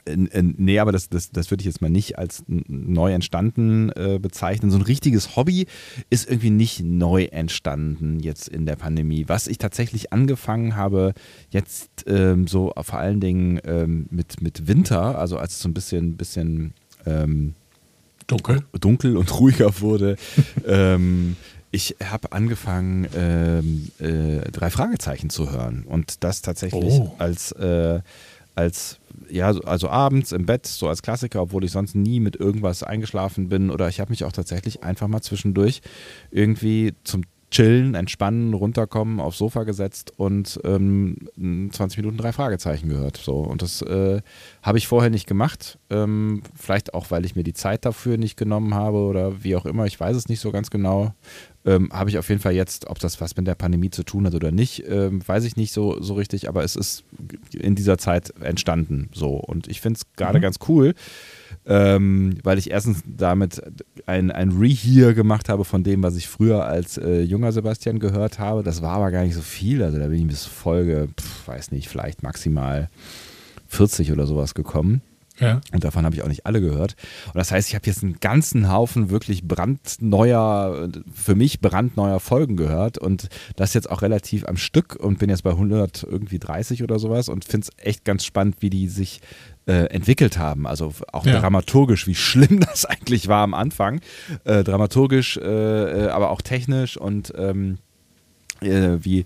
Nee, 0.06 0.78
aber 0.80 0.92
das, 0.92 1.08
das, 1.08 1.30
das 1.30 1.50
würde 1.50 1.62
ich 1.62 1.66
jetzt 1.66 1.80
mal 1.80 1.88
nicht 1.90 2.18
als 2.18 2.44
neu 2.46 3.12
entstanden 3.12 3.90
äh, 3.90 4.18
bezeichnen. 4.20 4.70
So 4.70 4.76
ein 4.76 4.82
richtiges 4.82 5.34
Hobby 5.36 5.66
ist 6.10 6.28
irgendwie 6.28 6.50
nicht 6.50 6.82
neu 6.84 7.24
entstanden 7.24 8.20
jetzt 8.20 8.48
in 8.48 8.66
der 8.66 8.76
Pandemie. 8.76 9.24
Was 9.28 9.46
ich 9.46 9.56
tatsächlich 9.58 10.12
angefangen 10.12 10.76
habe, 10.76 11.14
jetzt 11.50 12.04
ähm, 12.06 12.46
so 12.46 12.72
vor 12.82 12.98
allen 12.98 13.20
Dingen 13.20 13.60
ähm, 13.64 14.06
mit, 14.10 14.42
mit 14.42 14.68
Winter, 14.68 15.18
also 15.18 15.38
als 15.38 15.54
es 15.54 15.60
so 15.60 15.68
ein 15.68 15.74
bisschen, 15.74 16.16
bisschen 16.16 16.74
ähm, 17.06 17.54
Dunkel. 18.26 18.62
dunkel 18.78 19.16
und 19.16 19.38
ruhiger 19.40 19.80
wurde. 19.80 20.16
ähm, 20.66 21.36
ich 21.70 21.96
habe 22.04 22.30
angefangen, 22.30 23.08
ähm, 23.16 23.90
äh, 23.98 24.48
drei 24.52 24.70
Fragezeichen 24.70 25.28
zu 25.28 25.50
hören 25.50 25.82
und 25.88 26.22
das 26.22 26.40
tatsächlich 26.40 26.84
Oh. 27.00 27.14
als, 27.18 27.50
äh, 27.52 28.00
als 28.54 28.98
ja, 29.30 29.52
so- 29.52 29.62
also 29.62 29.88
abends 29.88 30.32
im 30.32 30.46
Bett, 30.46 30.66
so 30.66 30.88
als 30.88 31.02
Klassiker, 31.02 31.42
obwohl 31.42 31.64
ich 31.64 31.72
sonst 31.72 31.94
nie 31.94 32.20
mit 32.20 32.36
irgendwas 32.36 32.82
eingeschlafen 32.82 33.48
bin 33.48 33.70
oder 33.70 33.88
ich 33.88 34.00
habe 34.00 34.10
mich 34.10 34.24
auch 34.24 34.32
tatsächlich 34.32 34.82
einfach 34.82 35.08
mal 35.08 35.22
zwischendurch 35.22 35.80
irgendwie 36.30 36.94
zum 37.04 37.22
Chillen, 37.50 37.94
Entspannen, 37.94 38.52
runterkommen, 38.52 39.20
aufs 39.20 39.38
Sofa 39.38 39.62
gesetzt 39.62 40.12
und 40.16 40.58
ähm, 40.64 41.18
20 41.70 41.98
Minuten 41.98 42.16
drei 42.16 42.32
Fragezeichen 42.32 42.88
gehört. 42.88 43.16
So. 43.16 43.36
Und 43.36 43.62
das 43.62 43.80
äh, 43.82 44.22
habe 44.62 44.78
ich 44.78 44.88
vorher 44.88 45.08
nicht 45.10 45.28
gemacht. 45.28 45.78
Ähm, 45.88 46.42
vielleicht 46.56 46.94
auch, 46.94 47.12
weil 47.12 47.24
ich 47.24 47.36
mir 47.36 47.44
die 47.44 47.52
Zeit 47.52 47.84
dafür 47.84 48.16
nicht 48.18 48.36
genommen 48.36 48.74
habe 48.74 48.98
oder 48.98 49.44
wie 49.44 49.54
auch 49.54 49.66
immer. 49.66 49.86
Ich 49.86 50.00
weiß 50.00 50.16
es 50.16 50.28
nicht 50.28 50.40
so 50.40 50.50
ganz 50.50 50.68
genau. 50.70 51.14
Ähm, 51.66 51.90
habe 51.92 52.10
ich 52.10 52.18
auf 52.18 52.28
jeden 52.28 52.42
Fall 52.42 52.52
jetzt, 52.52 52.88
ob 52.90 52.98
das 52.98 53.22
was 53.22 53.36
mit 53.36 53.46
der 53.46 53.54
Pandemie 53.54 53.88
zu 53.88 54.02
tun 54.02 54.26
hat 54.26 54.34
oder 54.34 54.50
nicht, 54.50 54.84
ähm, 54.86 55.26
weiß 55.26 55.44
ich 55.44 55.56
nicht 55.56 55.72
so, 55.72 55.98
so 56.02 56.12
richtig, 56.12 56.46
aber 56.48 56.62
es 56.62 56.76
ist 56.76 57.04
in 57.54 57.74
dieser 57.74 57.96
Zeit 57.96 58.34
entstanden 58.40 59.08
so. 59.14 59.30
Und 59.36 59.66
ich 59.68 59.80
finde 59.80 59.96
es 59.98 60.06
gerade 60.16 60.38
Mhm. 60.38 60.42
ganz 60.42 60.58
cool, 60.68 60.92
ähm, 61.64 62.36
weil 62.42 62.58
ich 62.58 62.70
erstens 62.70 63.02
damit 63.06 63.62
ein, 64.04 64.30
ein 64.30 64.50
Rehear 64.52 65.14
gemacht 65.14 65.48
habe 65.48 65.64
von 65.64 65.82
dem, 65.84 66.02
was 66.02 66.16
ich 66.16 66.28
früher 66.28 66.66
als 66.66 66.98
äh, 66.98 67.22
junger 67.22 67.52
Sebastian 67.52 67.98
gehört 67.98 68.38
habe. 68.38 68.62
Das 68.62 68.82
war 68.82 68.96
aber 68.96 69.10
gar 69.10 69.22
nicht 69.24 69.34
so 69.34 69.40
viel. 69.40 69.82
Also 69.82 69.98
da 69.98 70.08
bin 70.08 70.20
ich 70.20 70.26
bis 70.26 70.44
Folge, 70.44 71.08
pf, 71.18 71.48
weiß 71.48 71.70
nicht, 71.72 71.88
vielleicht 71.88 72.22
maximal 72.22 72.90
40 73.68 74.12
oder 74.12 74.26
sowas 74.26 74.54
gekommen. 74.54 75.00
Ja. 75.40 75.60
Und 75.72 75.82
davon 75.82 76.04
habe 76.04 76.14
ich 76.14 76.22
auch 76.22 76.28
nicht 76.28 76.46
alle 76.46 76.60
gehört. 76.60 76.94
Und 77.26 77.34
das 77.36 77.50
heißt, 77.50 77.68
ich 77.68 77.74
habe 77.74 77.86
jetzt 77.86 78.02
einen 78.04 78.20
ganzen 78.20 78.70
Haufen 78.70 79.10
wirklich 79.10 79.42
brandneuer, 79.46 80.88
für 81.12 81.34
mich 81.34 81.60
brandneuer 81.60 82.20
Folgen 82.20 82.56
gehört 82.56 82.98
und 82.98 83.28
das 83.56 83.74
jetzt 83.74 83.90
auch 83.90 84.02
relativ 84.02 84.46
am 84.46 84.56
Stück 84.56 84.94
und 84.96 85.18
bin 85.18 85.30
jetzt 85.30 85.42
bei 85.42 85.50
100 85.50 86.04
irgendwie 86.04 86.38
30 86.38 86.82
oder 86.82 86.98
sowas 86.98 87.28
und 87.28 87.44
finde 87.44 87.66
es 87.68 87.84
echt 87.84 88.04
ganz 88.04 88.24
spannend, 88.24 88.56
wie 88.60 88.70
die 88.70 88.88
sich 88.88 89.20
äh, 89.66 89.86
entwickelt 89.86 90.38
haben. 90.38 90.66
Also 90.66 90.92
auch 91.12 91.26
Ja. 91.26 91.40
dramaturgisch, 91.40 92.06
wie 92.06 92.14
schlimm 92.14 92.60
das 92.68 92.84
eigentlich 92.84 93.28
war 93.28 93.42
am 93.42 93.54
Anfang. 93.54 94.00
Äh, 94.44 94.62
dramaturgisch, 94.62 95.36
äh, 95.38 96.04
äh, 96.04 96.08
aber 96.10 96.30
auch 96.30 96.42
technisch 96.42 96.96
und 96.96 97.32
ähm, 97.36 97.78
äh, 98.60 98.98
wie, 99.00 99.24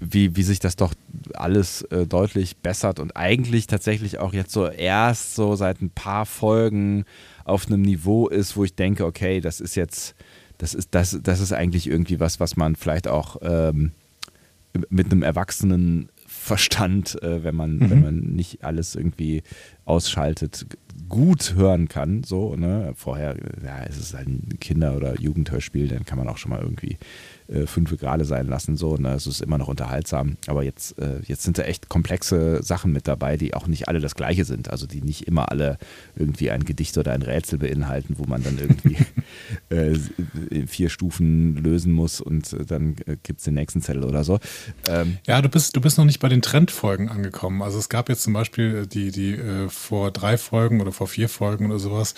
wie, 0.00 0.36
wie 0.36 0.42
sich 0.42 0.58
das 0.58 0.76
doch 0.76 0.94
alles 1.34 1.82
äh, 1.82 2.06
deutlich 2.06 2.56
bessert 2.58 2.98
und 3.00 3.16
eigentlich 3.16 3.66
tatsächlich 3.66 4.18
auch 4.18 4.32
jetzt 4.32 4.52
so 4.52 4.68
erst 4.68 5.34
so 5.34 5.56
seit 5.56 5.80
ein 5.80 5.90
paar 5.90 6.26
Folgen 6.26 7.04
auf 7.44 7.66
einem 7.66 7.82
Niveau 7.82 8.28
ist, 8.28 8.56
wo 8.56 8.64
ich 8.64 8.74
denke, 8.74 9.04
okay, 9.04 9.40
das 9.40 9.60
ist 9.60 9.74
jetzt, 9.74 10.14
das 10.58 10.74
ist, 10.74 10.94
das, 10.94 11.18
das 11.22 11.40
ist 11.40 11.52
eigentlich 11.52 11.86
irgendwie 11.88 12.20
was, 12.20 12.40
was 12.40 12.56
man 12.56 12.76
vielleicht 12.76 13.08
auch 13.08 13.36
ähm, 13.42 13.92
mit 14.88 15.06
einem 15.06 15.22
erwachsenen 15.22 16.10
Verstand, 16.26 17.20
äh, 17.22 17.42
wenn 17.44 17.54
man, 17.54 17.90
wenn 17.90 18.02
man 18.02 18.18
nicht 18.18 18.62
alles 18.64 18.94
irgendwie 18.94 19.42
ausschaltet, 19.84 20.66
gut 21.08 21.54
hören 21.54 21.88
kann. 21.88 22.24
So, 22.24 22.56
ne? 22.56 22.92
Vorher, 22.94 23.36
ja, 23.64 23.82
es 23.84 23.96
ist 23.96 24.14
halt 24.14 24.28
ein 24.28 24.58
Kinder- 24.60 24.96
oder 24.96 25.20
Jugendhörspiel, 25.20 25.88
dann 25.88 26.04
kann 26.04 26.18
man 26.18 26.28
auch 26.28 26.38
schon 26.38 26.50
mal 26.50 26.60
irgendwie 26.60 26.98
äh, 27.48 27.66
fünf 27.66 27.96
gerade 27.96 28.24
sein 28.24 28.46
lassen. 28.46 28.76
So, 28.76 28.96
ne? 28.96 29.14
Es 29.14 29.26
ist 29.26 29.40
immer 29.40 29.58
noch 29.58 29.68
unterhaltsam. 29.68 30.36
Aber 30.46 30.62
jetzt, 30.62 30.98
äh, 30.98 31.20
jetzt 31.26 31.42
sind 31.42 31.58
da 31.58 31.62
echt 31.62 31.88
komplexe 31.88 32.62
Sachen 32.62 32.92
mit 32.92 33.06
dabei, 33.06 33.36
die 33.36 33.54
auch 33.54 33.66
nicht 33.66 33.88
alle 33.88 34.00
das 34.00 34.14
Gleiche 34.14 34.44
sind. 34.44 34.70
Also 34.70 34.86
die 34.86 35.02
nicht 35.02 35.26
immer 35.26 35.50
alle 35.50 35.78
irgendwie 36.16 36.50
ein 36.50 36.64
Gedicht 36.64 36.96
oder 36.98 37.12
ein 37.12 37.22
Rätsel 37.22 37.58
beinhalten, 37.58 38.16
wo 38.18 38.24
man 38.24 38.42
dann 38.42 38.58
irgendwie 38.58 38.96
äh, 39.70 39.96
in 40.50 40.68
vier 40.68 40.88
Stufen 40.88 41.56
lösen 41.56 41.92
muss 41.92 42.20
und 42.20 42.52
äh, 42.52 42.64
dann 42.64 42.96
äh, 43.06 43.16
gibt 43.22 43.38
es 43.38 43.44
den 43.44 43.54
nächsten 43.54 43.80
Zettel 43.80 44.04
oder 44.04 44.24
so. 44.24 44.38
Ähm, 44.88 45.18
Ja, 45.26 45.40
du 45.40 45.48
bist, 45.48 45.76
du 45.76 45.80
bist 45.80 45.98
noch 45.98 46.04
nicht 46.04 46.18
bei 46.18 46.28
den 46.28 46.42
Trendfolgen 46.42 47.08
angekommen. 47.08 47.62
Also 47.62 47.78
es 47.78 47.88
gab 47.88 48.08
jetzt 48.08 48.22
zum 48.22 48.32
Beispiel 48.32 48.82
äh, 48.82 48.86
die, 48.86 49.10
die 49.10 49.34
äh, 49.34 49.68
vor 49.68 50.10
drei 50.10 50.36
Folgen 50.36 50.80
oder 50.80 50.92
vor 50.92 51.06
vier 51.06 51.28
Folgen 51.28 51.66
oder 51.66 51.78
sowas, 51.78 52.14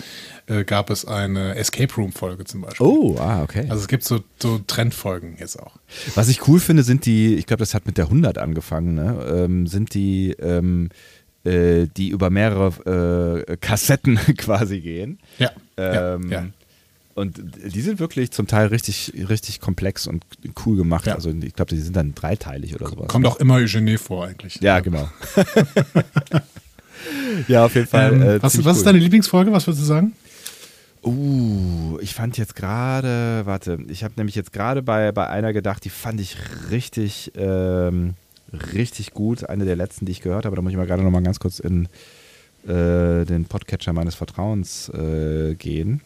äh, 0.46 0.64
gab 0.64 0.90
es 0.90 1.04
eine 1.04 1.54
Escape 1.56 1.92
Room 1.96 2.12
Folge 2.12 2.44
zum 2.44 2.62
Beispiel. 2.62 2.86
oh, 2.86 3.16
ah, 3.18 3.42
okay. 3.42 3.66
Also 3.68 3.82
es 3.82 3.88
gibt 3.88 4.04
so, 4.04 4.20
so 4.38 4.58
Trendfolgen 4.66 5.17
jetzt 5.38 5.58
auch. 5.58 5.76
Was 6.14 6.28
ich 6.28 6.46
cool 6.48 6.60
finde, 6.60 6.82
sind 6.82 7.06
die, 7.06 7.34
ich 7.34 7.46
glaube, 7.46 7.60
das 7.60 7.74
hat 7.74 7.86
mit 7.86 7.98
der 7.98 8.06
100 8.06 8.38
angefangen, 8.38 8.94
ne? 8.94 9.26
ähm, 9.30 9.66
sind 9.66 9.94
die, 9.94 10.32
ähm, 10.40 10.90
äh, 11.44 11.86
die 11.96 12.08
über 12.08 12.30
mehrere 12.30 13.44
äh, 13.46 13.56
Kassetten 13.56 14.16
quasi 14.36 14.80
gehen. 14.80 15.18
Ja. 15.38 15.50
Ähm, 15.76 16.30
ja, 16.30 16.42
ja. 16.42 16.48
Und 17.18 17.42
die 17.64 17.80
sind 17.80 17.98
wirklich 17.98 18.30
zum 18.30 18.46
Teil 18.46 18.68
richtig, 18.68 19.12
richtig 19.28 19.60
komplex 19.60 20.06
und 20.06 20.24
cool 20.64 20.76
gemacht. 20.76 21.06
Ja. 21.06 21.16
Also 21.16 21.30
ich 21.30 21.52
glaube, 21.52 21.74
die 21.74 21.80
sind 21.80 21.96
dann 21.96 22.14
dreiteilig 22.14 22.76
oder 22.76 22.88
sowas. 22.88 23.08
Kommt 23.08 23.26
auch 23.26 23.40
immer 23.40 23.54
Eugenie 23.54 23.98
vor 23.98 24.26
eigentlich. 24.26 24.60
Ja, 24.60 24.78
genau. 24.78 25.08
ja, 27.48 27.64
auf 27.64 27.74
jeden 27.74 27.88
Fall. 27.88 28.12
Ähm, 28.12 28.22
äh, 28.22 28.40
was 28.40 28.56
was 28.58 28.64
cool. 28.64 28.72
ist 28.72 28.86
deine 28.86 28.98
Lieblingsfolge? 28.98 29.50
Was 29.50 29.66
würdest 29.66 29.82
du 29.82 29.86
sagen? 29.86 30.12
Uh, 31.04 31.98
ich 32.00 32.14
fand 32.14 32.36
jetzt 32.38 32.56
gerade, 32.56 33.42
warte, 33.44 33.78
ich 33.88 34.04
habe 34.04 34.14
nämlich 34.16 34.34
jetzt 34.34 34.52
gerade 34.52 34.82
bei, 34.82 35.12
bei 35.12 35.28
einer 35.28 35.52
gedacht, 35.52 35.84
die 35.84 35.90
fand 35.90 36.20
ich 36.20 36.36
richtig, 36.70 37.32
ähm, 37.36 38.14
richtig 38.74 39.12
gut. 39.12 39.48
Eine 39.48 39.64
der 39.64 39.76
letzten, 39.76 40.06
die 40.06 40.12
ich 40.12 40.20
gehört 40.20 40.44
habe. 40.44 40.56
Da 40.56 40.62
muss 40.62 40.72
ich 40.72 40.76
mal 40.78 40.86
gerade 40.86 41.02
noch 41.02 41.10
mal 41.10 41.22
ganz 41.22 41.38
kurz 41.38 41.60
in 41.60 41.86
äh, 42.66 43.24
den 43.24 43.44
Podcatcher 43.48 43.92
meines 43.92 44.14
Vertrauens 44.14 44.88
äh, 44.90 45.54
gehen. 45.54 46.00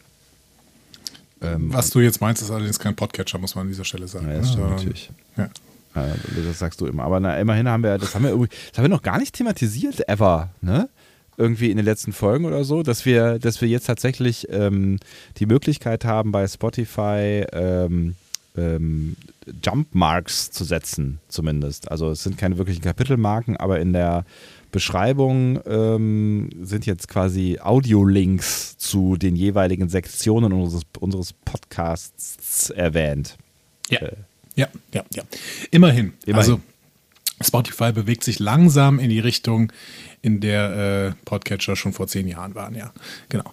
Ähm, 1.40 1.72
Was 1.72 1.90
du 1.90 2.00
jetzt 2.00 2.20
meinst, 2.20 2.42
ist 2.42 2.50
allerdings 2.50 2.78
kein 2.78 2.94
Podcatcher, 2.94 3.38
muss 3.38 3.54
man 3.54 3.62
an 3.62 3.68
dieser 3.68 3.84
Stelle 3.84 4.06
sagen. 4.06 4.28
Ja, 4.28 4.34
das 4.34 4.42
ne? 4.42 4.46
stimmt 4.52 4.62
Sondern- 4.62 4.76
natürlich. 4.78 5.10
Ja. 5.36 5.48
Das 5.94 6.58
sagst 6.58 6.80
du 6.80 6.86
immer. 6.86 7.02
Aber 7.02 7.20
na, 7.20 7.38
immerhin 7.38 7.68
haben 7.68 7.82
wir, 7.82 7.98
das 7.98 8.14
haben 8.14 8.24
wir 8.24 8.30
das 8.30 8.78
haben 8.78 8.84
wir 8.84 8.88
noch 8.88 9.02
gar 9.02 9.18
nicht 9.18 9.34
thematisiert, 9.34 10.08
ever, 10.08 10.48
ne? 10.62 10.88
Irgendwie 11.36 11.70
in 11.70 11.76
den 11.76 11.86
letzten 11.86 12.12
Folgen 12.12 12.44
oder 12.44 12.64
so, 12.64 12.82
dass 12.82 13.06
wir, 13.06 13.38
dass 13.38 13.60
wir 13.60 13.68
jetzt 13.68 13.86
tatsächlich 13.86 14.48
ähm, 14.50 14.98
die 15.38 15.46
Möglichkeit 15.46 16.04
haben, 16.04 16.30
bei 16.30 16.46
Spotify 16.46 17.44
ähm, 17.52 18.14
ähm, 18.56 19.16
Jump 19.64 19.94
Marks 19.94 20.50
zu 20.50 20.64
setzen, 20.64 21.20
zumindest. 21.28 21.90
Also 21.90 22.10
es 22.10 22.22
sind 22.22 22.38
keine 22.38 22.58
wirklichen 22.58 22.82
Kapitelmarken, 22.82 23.56
aber 23.56 23.80
in 23.80 23.92
der 23.92 24.24
Beschreibung 24.70 25.60
ähm, 25.66 26.50
sind 26.62 26.86
jetzt 26.86 27.08
quasi 27.08 27.58
Audiolinks 27.60 28.78
zu 28.78 29.16
den 29.16 29.36
jeweiligen 29.36 29.88
Sektionen 29.88 30.52
unseres, 30.52 30.82
unseres 30.98 31.32
Podcasts 31.32 32.70
erwähnt. 32.70 33.36
Ja. 33.90 34.00
Äh, 34.00 34.12
ja, 34.54 34.68
ja, 34.92 35.04
ja. 35.14 35.22
Immerhin. 35.70 36.12
Immerhin. 36.24 36.34
Also 36.34 36.60
Spotify 37.44 37.92
bewegt 37.92 38.24
sich 38.24 38.38
langsam 38.38 38.98
in 38.98 39.10
die 39.10 39.20
Richtung, 39.20 39.72
in 40.20 40.40
der 40.40 41.14
äh, 41.16 41.24
Podcatcher 41.24 41.76
schon 41.76 41.92
vor 41.92 42.06
zehn 42.06 42.28
Jahren 42.28 42.54
waren, 42.54 42.74
ja. 42.74 42.92
Genau. 43.28 43.52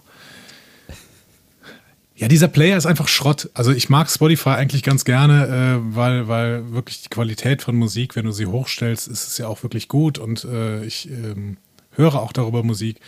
Ja, 2.20 2.28
dieser 2.28 2.48
Player 2.48 2.76
ist 2.76 2.84
einfach 2.84 3.08
Schrott. 3.08 3.48
Also 3.54 3.72
ich 3.72 3.88
mag 3.88 4.10
Spotify 4.10 4.50
eigentlich 4.50 4.82
ganz 4.82 5.06
gerne, 5.06 5.46
äh, 5.46 5.96
weil, 5.96 6.28
weil 6.28 6.70
wirklich 6.70 7.00
die 7.02 7.08
Qualität 7.08 7.62
von 7.62 7.76
Musik, 7.76 8.14
wenn 8.14 8.26
du 8.26 8.32
sie 8.32 8.44
hochstellst, 8.44 9.08
ist 9.08 9.26
es 9.26 9.38
ja 9.38 9.48
auch 9.48 9.62
wirklich 9.62 9.88
gut 9.88 10.18
und 10.18 10.44
äh, 10.44 10.84
ich 10.84 11.08
ähm, 11.08 11.56
höre 11.92 12.16
auch 12.16 12.32
darüber 12.32 12.62
Musik. 12.62 13.00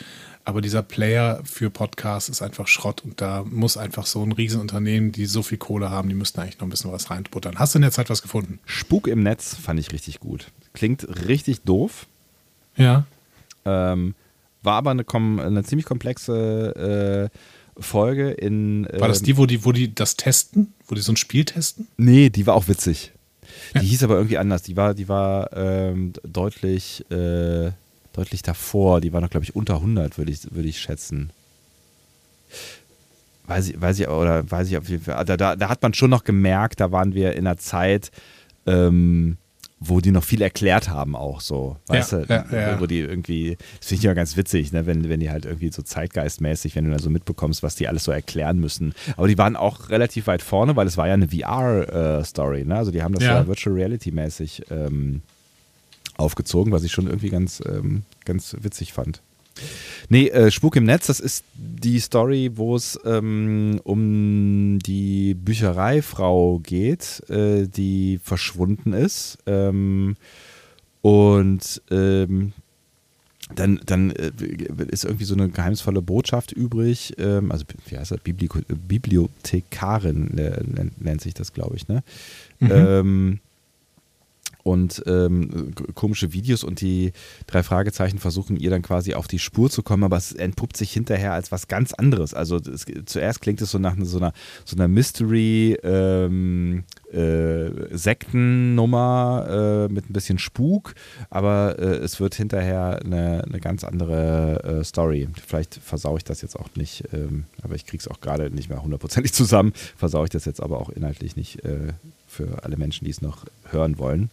Aber 0.45 0.61
dieser 0.61 0.83
Player 0.83 1.41
für 1.45 1.71
Podcasts 1.71 2.29
ist 2.29 2.43
einfach 2.43 2.67
Schrott 2.67 3.03
und 3.05 3.21
da 3.21 3.45
muss 3.49 3.77
einfach 3.77 4.07
so 4.07 4.23
ein 4.25 4.33
Riesenunternehmen, 4.33 5.13
die 5.13 5.27
so 5.27 5.43
viel 5.43 5.59
Kohle 5.59 5.91
haben, 5.91 6.09
die 6.09 6.17
müssten 6.17 6.41
eigentlich 6.41 6.59
noch 6.59 6.67
ein 6.67 6.71
bisschen 6.71 6.91
was 6.91 7.11
reinbuttern. 7.11 7.59
Hast 7.59 7.75
du 7.75 7.79
in 7.79 7.83
der 7.83 7.93
Zeit 7.93 8.11
was 8.11 8.23
gefunden? 8.23 8.59
Spuk 8.67 9.07
im 9.07 9.23
Netz 9.23 9.55
fand 9.55 9.79
ich 9.79 9.93
richtig 9.93 10.19
gut. 10.19 10.49
Klingt 10.73 11.07
richtig 11.29 11.63
doof. 11.63 12.07
Ja. 12.77 13.05
Ähm, 13.65 14.15
war 14.63 14.75
aber 14.75 14.91
eine, 14.91 15.05
eine 15.13 15.63
ziemlich 15.63 15.87
komplexe 15.87 17.31
äh, 17.31 17.39
Folge 17.81 18.31
in. 18.31 18.87
Äh, 18.87 19.01
war 19.01 19.09
das 19.09 19.23
die 19.23 19.37
wo, 19.37 19.47
die, 19.47 19.65
wo 19.65 19.71
die 19.71 19.95
das 19.95 20.17
testen? 20.17 20.73
Wo 20.89 20.97
die 20.97 21.03
so 21.03 21.13
ein 21.13 21.17
Spiel 21.17 21.45
testen? 21.45 21.87
Nee, 21.97 22.31
die 22.31 22.47
war 22.47 22.55
auch 22.55 22.69
witzig. 22.69 23.13
Die 23.75 23.79
ja. 23.79 23.83
hieß 23.83 24.03
aber 24.05 24.17
irgendwie 24.17 24.39
anders. 24.39 24.63
Die 24.63 24.77
war, 24.77 24.95
die 24.95 25.09
war 25.09 25.53
ähm, 25.55 26.15
deutlich. 26.23 27.05
Äh, 27.11 27.73
deutlich 28.13 28.43
davor. 28.43 29.01
Die 29.01 29.13
war 29.13 29.21
noch, 29.21 29.31
glaube 29.31 29.45
ich, 29.45 29.57
unter 29.57 29.77
100, 29.77 30.19
würde 30.19 30.31
ich, 30.31 30.55
würd 30.55 30.67
ich 30.67 30.81
schätzen. 30.81 31.31
Weiß 33.47 33.69
ich, 33.69 33.81
weiß 33.81 33.99
ich, 33.99 34.09
oder 34.09 34.49
weiß 34.51 34.69
ich 34.69 34.77
auf 34.77 34.89
jeden 34.89 35.05
Fall. 35.05 35.25
Da, 35.25 35.37
da, 35.37 35.57
da 35.57 35.69
hat 35.69 35.83
man 35.83 35.95
schon 35.95 36.11
noch 36.11 36.25
gemerkt, 36.25 36.81
da 36.81 36.93
waren 36.93 37.15
wir 37.15 37.33
in 37.33 37.47
einer 37.47 37.57
Zeit, 37.57 38.11
ähm, 38.67 39.37
wo 39.81 40.01
die 40.01 40.13
noch 40.13 40.23
viel 40.23 40.43
erklärt 40.43 40.89
haben, 40.89 41.17
auch 41.17 41.41
so. 41.41 41.77
Weißt 41.89 42.13
ja, 42.13 42.19
du? 42.21 42.33
Ja, 42.33 42.47
ja. 42.53 42.81
Wo 42.81 42.87
die 42.87 43.01
irgendwie, 43.01 43.57
das 43.79 43.89
finde 43.89 43.99
ich 43.99 44.05
immer 44.05 44.15
ganz 44.15 44.37
witzig, 44.37 44.73
ne? 44.73 44.87
wenn, 44.87 45.09
wenn 45.09 45.19
die 45.19 45.31
halt 45.31 45.45
irgendwie 45.45 45.73
so 45.73 45.83
zeitgeistmäßig, 45.83 46.77
wenn 46.77 46.85
du 46.85 46.93
da 46.93 47.01
so 47.01 47.11
mitbekommst, 47.11 47.65
was 47.65 47.75
die 47.75 47.89
alles 47.89 48.05
so 48.05 48.13
erklären 48.13 48.59
müssen. 48.59 48.95
Aber 49.17 49.27
die 49.27 49.39
waren 49.39 49.57
auch 49.57 49.91
relativ 49.91 50.29
weit 50.29 50.43
vorne, 50.43 50.77
weil 50.77 50.87
es 50.87 50.97
war 50.97 51.09
ja 51.09 51.15
eine 51.15 51.29
VR-Story, 51.29 52.61
äh, 52.61 52.65
ne? 52.65 52.77
Also 52.77 52.93
die 52.93 53.03
haben 53.03 53.15
das 53.15 53.25
ja, 53.25 53.47
Virtual 53.47 53.75
Reality-mäßig 53.75 54.71
ähm, 54.71 55.23
aufgezogen, 56.23 56.73
was 56.73 56.85
ich 56.85 56.93
schon 56.93 57.07
irgendwie 57.07 57.31
ganz, 57.31 57.63
ähm, 57.67 58.03
ganz 58.25 58.57
witzig 58.61 58.93
fand. 58.93 59.21
Nee, 60.09 60.29
äh, 60.29 60.51
Spuk 60.51 60.77
im 60.77 60.85
Netz, 60.85 61.07
das 61.07 61.21
ist 61.21 61.45
die 61.55 62.01
Story, 62.01 62.53
wo 62.55 62.75
es 62.77 62.99
ähm, 63.05 63.81
um 63.85 64.79
die 64.79 65.35
Büchereifrau 65.35 66.59
geht, 66.59 67.23
äh, 67.29 67.67
die 67.67 68.19
verschwunden 68.23 68.93
ist. 68.93 69.39
Ähm, 69.47 70.17
und 71.03 71.83
ähm, 71.91 72.53
dann, 73.55 73.81
dann 73.85 74.11
äh, 74.13 74.33
ist 74.89 75.05
irgendwie 75.05 75.25
so 75.25 75.35
eine 75.35 75.49
geheimnisvolle 75.49 76.01
Botschaft 76.01 76.53
übrig. 76.53 77.15
Ähm, 77.19 77.53
also, 77.53 77.65
wie 77.87 77.99
heißt 77.99 78.13
das? 78.13 78.21
Bibli 78.21 78.49
Bibliothekarin 78.89 80.39
äh, 80.39 80.63
nennt 80.99 81.21
sich 81.21 81.35
das, 81.35 81.53
glaube 81.53 81.77
ich, 81.77 81.89
ne? 81.89 82.03
Mhm. 82.61 83.41
Und 84.63 85.03
ähm, 85.07 85.73
komische 85.95 86.33
Videos 86.33 86.63
und 86.63 86.81
die 86.81 87.13
drei 87.47 87.63
Fragezeichen 87.63 88.19
versuchen 88.19 88.57
ihr 88.57 88.71
dann 88.71 88.83
quasi 88.83 89.15
auf 89.15 89.27
die 89.27 89.39
Spur 89.39 89.71
zu 89.71 89.83
kommen, 89.83 90.05
aber 90.05 90.17
es 90.17 90.33
entpuppt 90.33 90.77
sich 90.77 90.93
hinterher 90.93 91.33
als 91.33 91.51
was 91.51 91.67
ganz 91.69 91.93
anderes. 91.93 92.33
Also 92.33 92.57
es, 92.57 92.87
zuerst 93.07 93.41
klingt 93.41 93.61
es 93.61 93.71
so 93.71 93.79
nach 93.79 93.97
so 94.01 94.19
einer, 94.19 94.33
so 94.65 94.77
einer 94.77 94.89
Mystery 94.89 95.77
ähm, 95.83 96.85
äh, 97.13 97.67
äh, 99.53 99.89
mit 99.89 100.09
ein 100.09 100.13
bisschen 100.13 100.39
Spuk, 100.39 100.95
aber 101.31 101.79
äh, 101.79 101.97
es 101.97 102.21
wird 102.21 102.35
hinterher 102.35 103.01
eine, 103.05 103.45
eine 103.45 103.61
ganz 103.61 103.85
andere 103.85 104.81
äh, 104.81 104.85
Story. 104.85 105.29
Vielleicht 105.47 105.75
versau 105.75 106.17
ich 106.17 106.25
das 106.25 106.43
jetzt 106.43 106.59
auch 106.59 106.69
nicht, 106.77 107.05
ähm, 107.13 107.45
aber 107.63 107.75
ich 107.75 107.87
krieg's 107.87 108.09
auch 108.09 108.21
gerade 108.21 108.51
nicht 108.51 108.69
mehr 108.69 108.83
hundertprozentig 108.83 109.33
zusammen. 109.33 109.73
Versau 109.97 110.25
ich 110.25 110.31
das 110.31 110.45
jetzt 110.45 110.63
aber 110.63 110.81
auch 110.81 110.91
inhaltlich 110.91 111.37
nicht 111.37 111.65
äh, 111.65 111.93
für 112.27 112.65
alle 112.65 112.77
Menschen, 112.77 113.05
die 113.05 113.11
es 113.11 113.23
noch 113.23 113.45
hören 113.71 113.99
wollen. 113.99 114.31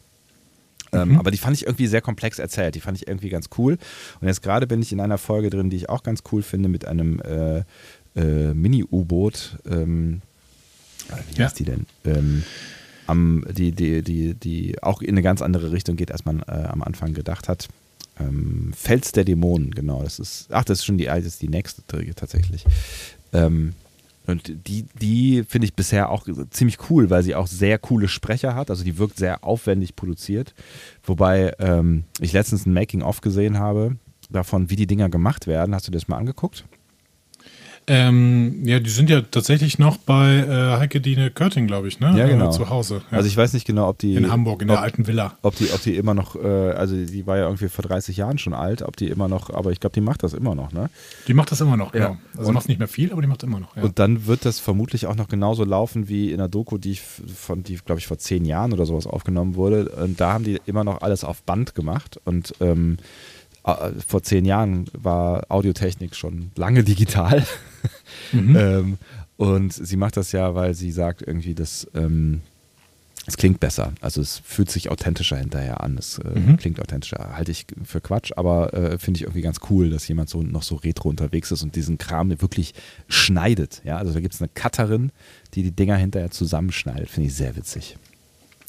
Ähm, 0.92 1.10
mhm. 1.10 1.20
aber 1.20 1.32
die 1.32 1.38
fand 1.38 1.56
ich 1.56 1.66
irgendwie 1.66 1.88
sehr 1.88 2.02
komplex 2.02 2.40
erzählt. 2.40 2.76
Die 2.76 2.80
fand 2.80 2.98
ich 2.98 3.08
irgendwie 3.08 3.30
ganz 3.30 3.50
cool. 3.58 3.78
Und 4.22 4.28
jetzt 4.28 4.42
gerade 4.42 4.68
bin 4.68 4.82
ich 4.82 4.92
in 4.92 5.00
einer 5.00 5.18
Folge 5.18 5.50
drin, 5.50 5.70
die 5.70 5.78
ich 5.78 5.90
auch 5.90 6.04
ganz 6.04 6.24
cool 6.32 6.42
finde, 6.42 6.70
mit 6.70 6.86
einem 6.86 7.20
äh, 7.22 7.64
äh, 8.16 8.54
Mini-U-Boot. 8.54 9.58
Ähm, 9.70 10.22
wie 11.34 11.44
heißt 11.44 11.60
ja. 11.60 11.66
die 11.66 11.72
denn? 11.72 11.86
Ähm, 12.06 12.44
am, 13.08 13.44
die, 13.50 13.72
die, 13.72 14.04
die, 14.04 14.36
die 14.36 14.82
auch 14.84 15.02
in 15.02 15.10
eine 15.10 15.22
ganz 15.22 15.42
andere 15.42 15.72
Richtung 15.72 15.96
geht, 15.96 16.12
als 16.12 16.26
man 16.26 16.42
äh, 16.42 16.52
am 16.52 16.84
Anfang 16.84 17.14
gedacht 17.14 17.50
hat. 17.50 17.68
Ähm, 18.20 18.72
Fels 18.76 19.12
der 19.12 19.24
Dämonen, 19.24 19.72
genau. 19.72 20.04
Das 20.04 20.20
ist, 20.20 20.48
ach, 20.52 20.64
das 20.64 20.80
ist 20.80 20.86
schon 20.86 20.98
die, 20.98 21.06
das 21.06 21.26
ist 21.26 21.42
die 21.42 21.48
nächste 21.48 21.82
tatsächlich. 22.16 22.66
Ähm, 23.34 23.74
und 24.30 24.68
die, 24.68 24.86
die 25.02 25.44
finde 25.48 25.66
ich 25.66 25.74
bisher 25.74 26.10
auch 26.10 26.26
ziemlich 26.52 26.78
cool, 26.90 27.10
weil 27.10 27.24
sie 27.24 27.36
auch 27.36 27.48
sehr 27.48 27.78
coole 27.80 28.08
Sprecher 28.08 28.56
hat. 28.56 28.70
Also 28.70 28.84
die 28.84 28.98
wirkt 28.98 29.18
sehr 29.18 29.44
aufwendig 29.44 29.96
produziert. 29.96 30.54
Wobei 31.04 31.54
ähm, 31.60 32.04
ich 32.20 32.34
letztens 32.34 32.66
ein 32.66 32.74
Making-of 32.74 33.22
gesehen 33.22 33.60
habe, 33.60 33.98
davon, 34.30 34.70
wie 34.70 34.76
die 34.76 34.88
Dinger 34.88 35.10
gemacht 35.10 35.48
werden. 35.48 35.74
Hast 35.74 35.88
du 35.88 35.92
das 35.92 36.08
mal 36.08 36.18
angeguckt? 36.18 36.66
Ähm, 37.90 38.62
ja, 38.66 38.80
die 38.80 38.90
sind 38.92 39.10
ja 39.10 39.22
tatsächlich 39.22 39.80
noch 39.80 39.98
bei 39.98 40.36
äh, 40.36 40.78
Heike 40.78 41.02
Dine 41.02 41.32
Körting, 41.32 41.66
glaube 41.66 41.88
ich, 41.88 42.00
ne? 42.00 42.14
Ja, 42.16 42.28
genau. 42.28 42.50
Äh, 42.50 42.52
zu 42.52 42.70
Hause. 42.70 43.02
Ja. 43.10 43.18
Also 43.18 43.28
ich 43.28 43.36
weiß 43.36 43.54
nicht 43.54 43.66
genau, 43.66 43.90
ob 43.90 43.98
die. 43.98 44.14
In 44.14 44.32
Hamburg, 44.32 44.62
in 44.62 44.70
ob, 44.70 44.76
der 44.76 44.84
alten 44.84 45.08
Villa. 45.08 45.38
Ob 45.42 45.56
die, 45.56 45.72
ob 45.72 45.82
die 45.82 45.96
immer 45.96 46.14
noch, 46.14 46.36
äh, 46.36 46.48
also 46.48 46.96
die 46.96 47.26
war 47.26 47.38
ja 47.38 47.46
irgendwie 47.46 47.68
vor 47.68 47.84
30 47.84 48.16
Jahren 48.16 48.38
schon 48.38 48.54
alt, 48.54 48.84
ob 48.84 48.96
die 48.96 49.08
immer 49.08 49.28
noch, 49.28 49.50
aber 49.50 49.72
ich 49.72 49.80
glaube, 49.80 49.96
die 49.96 50.02
macht 50.02 50.22
das 50.22 50.34
immer 50.34 50.54
noch, 50.54 50.72
ne? 50.72 50.92
Die 51.28 51.34
macht 51.34 51.52
das 51.52 51.62
immer 51.62 51.78
noch, 51.78 51.96
ja. 51.96 52.10
genau. 52.10 52.18
Also 52.38 52.50
und, 52.50 52.54
macht 52.54 52.70
nicht 52.70 52.78
mehr 52.78 52.88
viel, 52.88 53.12
aber 53.12 53.24
die 53.24 53.28
macht 53.28 53.42
immer 53.42 53.60
noch. 53.60 53.76
Ja. 53.76 53.82
Und 53.82 53.98
dann 53.98 54.28
wird 54.28 54.46
das 54.46 54.60
vermutlich 54.60 55.08
auch 55.08 55.16
noch 55.16 55.28
genauso 55.28 55.64
laufen 55.64 56.08
wie 56.08 56.32
in 56.32 56.38
der 56.38 56.48
Doku, 56.48 56.78
die 56.78 56.92
ich 56.92 57.02
von, 57.02 57.64
die, 57.64 57.78
glaube 57.78 57.98
ich, 57.98 58.06
vor 58.06 58.20
zehn 58.20 58.46
Jahren 58.46 58.72
oder 58.72 58.86
sowas 58.86 59.08
aufgenommen 59.08 59.56
wurde. 59.56 59.90
Und 59.90 60.22
da 60.22 60.34
haben 60.34 60.44
die 60.44 60.62
immer 60.68 60.84
noch 60.84 61.02
alles 61.02 61.24
auf 61.24 61.42
Band 61.42 61.74
gemacht 61.74 62.20
und 62.24 62.54
ähm, 62.62 62.98
äh, 63.00 63.04
vor 64.08 64.24
zehn 64.24 64.46
Jahren 64.46 64.86
war 64.94 65.46
Audiotechnik 65.50 66.16
schon 66.16 66.52
lange 66.56 66.84
digital. 66.84 67.46
Mhm. 68.32 68.56
ähm, 68.56 68.98
und 69.38 69.74
sie 69.74 69.96
macht 69.96 70.18
das 70.18 70.32
ja, 70.32 70.56
weil 70.56 70.74
sie 70.74 70.92
sagt 70.92 71.22
irgendwie, 71.22 71.54
dass 71.54 71.88
ähm, 71.94 72.42
es 73.30 73.38
klingt 73.38 73.60
besser. 73.60 73.94
Also 74.02 74.22
es 74.22 74.42
fühlt 74.44 74.72
sich 74.72 74.90
authentischer 74.90 75.38
hinterher 75.38 75.82
an. 75.82 75.98
Es 75.98 76.18
äh, 76.18 76.40
mhm. 76.40 76.58
klingt 76.58 76.80
authentischer. 76.82 77.36
Halte 77.36 77.52
ich 77.52 77.68
für 77.84 78.02
Quatsch, 78.02 78.32
aber 78.36 78.74
äh, 78.74 78.98
finde 78.98 79.20
ich 79.20 79.24
irgendwie 79.24 79.42
ganz 79.42 79.60
cool, 79.70 79.92
dass 79.92 80.08
jemand 80.08 80.30
so 80.30 80.42
noch 80.42 80.64
so 80.64 80.76
retro 80.76 81.10
unterwegs 81.10 81.52
ist 81.52 81.62
und 81.62 81.76
diesen 81.76 81.98
Kram 81.98 82.30
wirklich 82.42 82.74
schneidet. 83.08 83.82
Ja, 83.86 83.98
also 83.98 84.14
da 84.14 84.20
gibt 84.20 84.34
es 84.34 84.42
eine 84.42 84.50
Cutterin, 84.54 85.12
die 85.54 85.64
die 85.64 85.72
Dinger 85.72 85.96
hinterher 85.96 86.32
zusammenschneidet. 86.32 87.10
Finde 87.10 87.28
ich 87.30 87.36
sehr 87.36 87.56
witzig. 87.56 87.98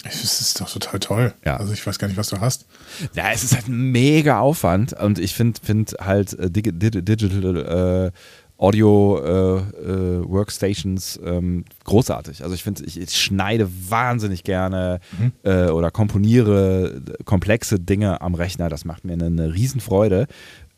Es 0.04 0.40
ist 0.40 0.60
doch 0.60 0.70
total 0.70 0.98
toll. 0.98 1.34
Ja. 1.44 1.58
Also 1.58 1.72
ich 1.72 1.86
weiß 1.86 1.98
gar 1.98 2.08
nicht, 2.08 2.16
was 2.16 2.28
du 2.28 2.40
hast. 2.40 2.66
Ja, 3.14 3.30
es 3.32 3.44
ist 3.44 3.54
halt 3.54 3.68
ein 3.68 3.92
mega 3.92 4.40
Aufwand 4.40 4.94
und 4.94 5.18
ich 5.18 5.34
finde 5.34 5.60
find 5.62 5.94
halt 6.00 6.32
äh, 6.38 6.50
Digital 6.50 7.56
äh, 8.08 8.10
Audio 8.60 9.18
äh, 9.18 9.58
äh, 9.58 10.28
Workstations 10.28 11.18
ähm, 11.24 11.64
großartig. 11.84 12.42
Also 12.42 12.54
ich 12.54 12.62
finde, 12.62 12.84
ich, 12.84 13.00
ich, 13.00 13.16
schneide 13.16 13.68
wahnsinnig 13.88 14.44
gerne 14.44 15.00
mhm. 15.18 15.32
äh, 15.44 15.68
oder 15.68 15.90
komponiere 15.90 17.00
komplexe 17.24 17.80
Dinge 17.80 18.20
am 18.20 18.34
Rechner. 18.34 18.68
Das 18.68 18.84
macht 18.84 19.04
mir 19.04 19.14
eine, 19.14 19.26
eine 19.26 19.54
Riesenfreude. 19.54 20.26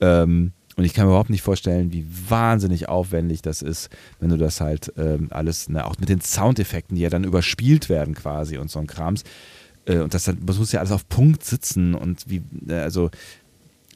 Ähm, 0.00 0.52
und 0.76 0.84
ich 0.84 0.94
kann 0.94 1.06
mir 1.06 1.12
überhaupt 1.12 1.30
nicht 1.30 1.42
vorstellen, 1.42 1.92
wie 1.92 2.06
wahnsinnig 2.28 2.88
aufwendig 2.88 3.42
das 3.42 3.62
ist, 3.62 3.90
wenn 4.20 4.30
du 4.30 4.36
das 4.36 4.60
halt 4.60 4.92
ähm, 4.96 5.28
alles, 5.30 5.68
ne, 5.68 5.84
auch 5.86 5.98
mit 5.98 6.08
den 6.08 6.20
Soundeffekten, 6.20 6.96
die 6.96 7.02
ja 7.02 7.10
dann 7.10 7.24
überspielt 7.24 7.88
werden 7.88 8.14
quasi 8.14 8.58
und 8.58 8.70
so 8.70 8.78
ein 8.78 8.86
Krams. 8.86 9.24
Äh, 9.84 9.98
und 9.98 10.14
das, 10.14 10.24
dann, 10.24 10.38
das 10.44 10.58
muss 10.58 10.72
ja 10.72 10.80
alles 10.80 10.92
auf 10.92 11.08
Punkt 11.08 11.44
sitzen 11.44 11.94
und 11.94 12.24
wie, 12.28 12.42
äh, 12.68 12.74
also 12.74 13.10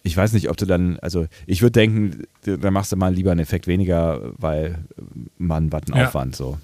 ich 0.03 0.17
weiß 0.17 0.33
nicht, 0.35 0.51
ob 0.51 0.57
du 0.57 0.67
dann, 0.67 0.99
also 1.01 1.27
ich 1.47 1.62
würde 1.62 1.73
denken, 1.73 2.25
da 2.45 2.71
machst 2.71 2.93
du 2.93 2.97
mal 2.97 3.12
lieber 3.12 3.33
einen 3.33 3.41
Effekt 3.41 3.67
weniger, 3.67 4.33
weil 4.39 4.85
man 5.37 5.73
was 5.73 5.83
einen 5.89 6.01
ja. 6.01 6.07
Aufwand 6.07 6.37
so. 6.37 6.59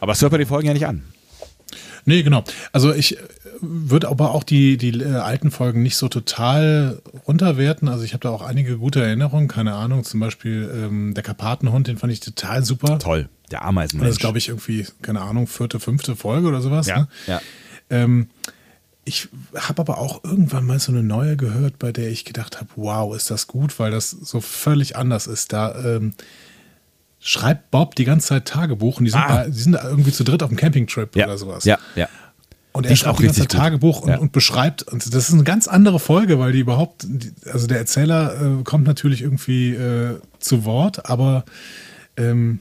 Aber 0.00 0.12
es 0.12 0.22
hört 0.22 0.32
bei 0.32 0.38
den 0.38 0.46
Folgen 0.46 0.66
ja 0.66 0.72
nicht 0.72 0.86
an. 0.86 1.02
Nee, 2.04 2.22
genau. 2.22 2.44
Also 2.72 2.92
ich 2.92 3.18
würde 3.60 4.08
aber 4.08 4.32
auch 4.32 4.42
die, 4.42 4.76
die 4.76 5.00
äh, 5.00 5.14
alten 5.14 5.50
Folgen 5.50 5.82
nicht 5.82 5.96
so 5.96 6.08
total 6.08 7.00
runterwerten. 7.26 7.88
Also 7.88 8.04
ich 8.04 8.12
habe 8.12 8.22
da 8.22 8.30
auch 8.30 8.42
einige 8.42 8.76
gute 8.78 9.02
Erinnerungen. 9.02 9.48
Keine 9.48 9.74
Ahnung, 9.74 10.04
zum 10.04 10.20
Beispiel 10.20 10.70
ähm, 10.74 11.14
der 11.14 11.22
Karpatenhund, 11.22 11.86
den 11.86 11.98
fand 11.98 12.12
ich 12.12 12.20
total 12.20 12.64
super. 12.64 12.98
Toll, 12.98 13.28
der 13.50 13.64
Ameisenmensch. 13.64 14.08
Das 14.08 14.16
ist, 14.16 14.20
glaube 14.20 14.38
ich, 14.38 14.48
irgendwie, 14.48 14.86
keine 15.02 15.20
Ahnung, 15.20 15.46
vierte, 15.46 15.80
fünfte 15.80 16.16
Folge 16.16 16.48
oder 16.48 16.60
sowas. 16.60 16.86
Ja, 16.86 16.98
ne? 16.98 17.08
ja. 17.26 17.40
Ähm, 17.90 18.28
ich 19.04 19.28
habe 19.56 19.80
aber 19.82 19.98
auch 19.98 20.22
irgendwann 20.22 20.64
mal 20.64 20.78
so 20.78 20.92
eine 20.92 21.02
neue 21.02 21.36
gehört, 21.36 21.78
bei 21.78 21.90
der 21.92 22.10
ich 22.10 22.24
gedacht 22.24 22.58
habe, 22.60 22.70
wow, 22.76 23.14
ist 23.14 23.30
das 23.30 23.48
gut, 23.48 23.78
weil 23.78 23.90
das 23.90 24.10
so 24.10 24.40
völlig 24.40 24.96
anders 24.96 25.26
ist. 25.26 25.52
Da 25.52 25.74
ähm, 25.84 26.14
schreibt 27.22 27.70
Bob 27.70 27.94
die 27.94 28.04
ganze 28.04 28.28
Zeit 28.28 28.46
Tagebuch 28.46 28.98
und 28.98 29.04
die 29.04 29.10
sind, 29.10 29.20
ah. 29.20 29.28
bei, 29.28 29.48
die 29.48 29.58
sind 29.58 29.74
irgendwie 29.74 30.12
zu 30.12 30.24
dritt 30.24 30.42
auf 30.42 30.48
dem 30.48 30.56
Campingtrip 30.56 31.16
ja. 31.16 31.26
oder 31.26 31.38
sowas. 31.38 31.64
Ja, 31.64 31.78
ja. 31.94 32.08
Und 32.72 32.86
er 32.86 32.96
schreibt 32.96 33.14
auch 33.14 33.20
die 33.20 33.26
ganze 33.26 33.40
Zeit. 33.42 33.52
Tagebuch 33.52 34.00
und, 34.00 34.08
Ja. 34.08 34.18
und 34.18 34.32
beschreibt, 34.32 34.82
und 34.82 35.14
das 35.14 35.28
ist 35.28 35.34
eine 35.34 35.44
ganz 35.44 35.68
andere 35.68 35.98
Folge, 35.98 36.38
weil 36.38 36.52
die 36.52 36.60
überhaupt, 36.60 37.06
also 37.52 37.66
der 37.66 37.78
Erzähler 37.78 38.60
äh, 38.60 38.62
kommt 38.64 38.86
natürlich 38.86 39.22
irgendwie 39.22 39.74
äh, 39.74 40.18
zu 40.38 40.64
Wort, 40.64 41.08
aber 41.08 41.44
ähm, 42.16 42.60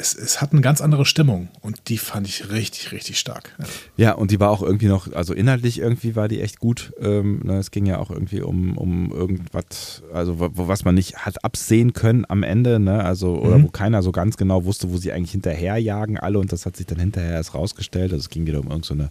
es, 0.00 0.14
es 0.14 0.40
hat 0.40 0.52
eine 0.52 0.60
ganz 0.60 0.80
andere 0.80 1.04
Stimmung 1.04 1.48
und 1.60 1.88
die 1.88 1.98
fand 1.98 2.26
ich 2.28 2.50
richtig, 2.50 2.92
richtig 2.92 3.18
stark. 3.18 3.54
Ja. 3.96 4.12
Und 4.12 4.30
die 4.30 4.38
war 4.40 4.50
auch 4.50 4.62
irgendwie 4.62 4.86
noch, 4.86 5.12
also 5.12 5.34
inhaltlich 5.34 5.78
irgendwie 5.80 6.14
war 6.16 6.28
die 6.28 6.40
echt 6.40 6.60
gut. 6.60 6.92
Ähm, 7.00 7.40
ne, 7.44 7.58
es 7.58 7.70
ging 7.72 7.84
ja 7.84 7.98
auch 7.98 8.10
irgendwie 8.10 8.40
um, 8.40 8.78
um 8.78 9.10
irgendwas, 9.12 10.02
also 10.12 10.38
wo, 10.38 10.68
was 10.68 10.84
man 10.84 10.94
nicht 10.94 11.18
hat 11.26 11.44
absehen 11.44 11.92
können 11.94 12.24
am 12.28 12.42
Ende, 12.44 12.78
ne? 12.78 13.02
Also, 13.04 13.38
oder 13.40 13.58
Mhm. 13.58 13.64
wo 13.64 13.68
keiner 13.68 14.02
so 14.02 14.12
ganz 14.12 14.36
genau 14.36 14.64
wusste, 14.64 14.90
wo 14.92 14.96
sie 14.98 15.12
eigentlich 15.12 15.32
hinterherjagen 15.32 16.16
alle 16.16 16.38
und 16.38 16.52
das 16.52 16.64
hat 16.64 16.76
sich 16.76 16.86
dann 16.86 17.00
hinterher 17.00 17.32
erst 17.32 17.54
rausgestellt. 17.54 18.12
Also 18.12 18.22
es 18.22 18.30
ging 18.30 18.46
wieder 18.46 18.60
um 18.60 18.68
irgendeine 18.70 18.84
so 18.86 18.94
eine, 18.94 19.10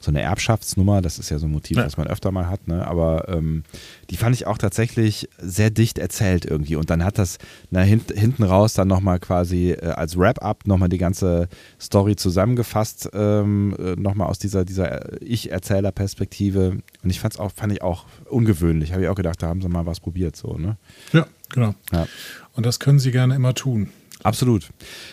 so 0.00 0.10
eine 0.12 0.20
Erbschaftsnummer, 0.22 1.02
das 1.02 1.18
ist 1.18 1.30
ja 1.30 1.38
so 1.38 1.46
ein 1.46 1.52
Motiv, 1.52 1.76
Ja. 1.78 1.84
was 1.84 1.96
man 1.96 2.06
öfter 2.06 2.30
mal 2.30 2.46
hat, 2.48 2.68
ne? 2.68 2.86
Aber 2.86 3.28
ähm, 3.28 3.64
die 4.10 4.16
fand 4.16 4.36
ich 4.36 4.46
auch 4.46 4.58
tatsächlich 4.58 5.28
sehr 5.38 5.70
dicht 5.70 5.98
erzählt 5.98 6.44
irgendwie. 6.44 6.76
Und 6.76 6.90
dann 6.90 7.04
hat 7.04 7.18
das 7.18 7.38
na, 7.70 7.80
hint, 7.80 8.12
hinten 8.14 8.44
raus 8.44 8.74
dann 8.74 8.86
nochmal 8.88 9.18
quasi 9.18 9.72
äh, 9.72 9.86
als 9.88 10.16
Wrap-up 10.28 10.66
nochmal 10.66 10.88
die 10.88 10.98
ganze 10.98 11.48
Story 11.80 12.16
zusammengefasst, 12.16 13.08
ähm, 13.12 13.74
äh, 13.78 13.96
nochmal 13.96 14.28
aus 14.28 14.38
dieser, 14.38 14.64
dieser 14.64 15.14
äh, 15.14 15.24
Ich-Erzähler-Perspektive. 15.24 16.78
Und 17.02 17.10
ich 17.10 17.20
fand's 17.20 17.38
auch, 17.38 17.50
fand 17.52 17.72
ich 17.72 17.82
auch 17.82 18.04
ungewöhnlich. 18.28 18.92
Habe 18.92 19.02
ich 19.02 19.08
auch 19.08 19.14
gedacht, 19.14 19.42
da 19.42 19.48
haben 19.48 19.62
sie 19.62 19.68
mal 19.68 19.86
was 19.86 20.00
probiert, 20.00 20.36
so, 20.36 20.56
ne? 20.58 20.76
ja, 21.12 21.26
genau. 21.50 21.74
Ja. 21.92 22.06
Und 22.52 22.66
das 22.66 22.78
können 22.78 22.98
sie 22.98 23.10
gerne 23.10 23.34
immer 23.34 23.54
tun. 23.54 23.90
Absolut. 24.22 24.68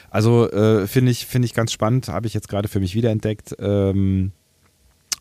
Also 0.09 0.51
äh, 0.51 0.87
finde 0.87 1.11
ich, 1.11 1.25
finde 1.25 1.45
ich 1.45 1.53
ganz 1.53 1.71
spannend, 1.71 2.07
habe 2.07 2.27
ich 2.27 2.33
jetzt 2.33 2.49
gerade 2.49 2.67
für 2.67 2.79
mich 2.79 2.95
wiederentdeckt 2.95 3.55
ähm, 3.59 4.31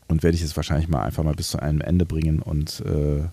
und 0.08 0.22
werde 0.22 0.36
ich 0.36 0.42
es 0.42 0.56
wahrscheinlich 0.56 0.88
mal 0.88 1.02
einfach 1.02 1.22
mal 1.22 1.34
bis 1.34 1.48
zu 1.48 1.58
einem 1.58 1.82
Ende 1.82 2.06
bringen 2.06 2.40
und 2.40 2.80
äh, 2.80 3.24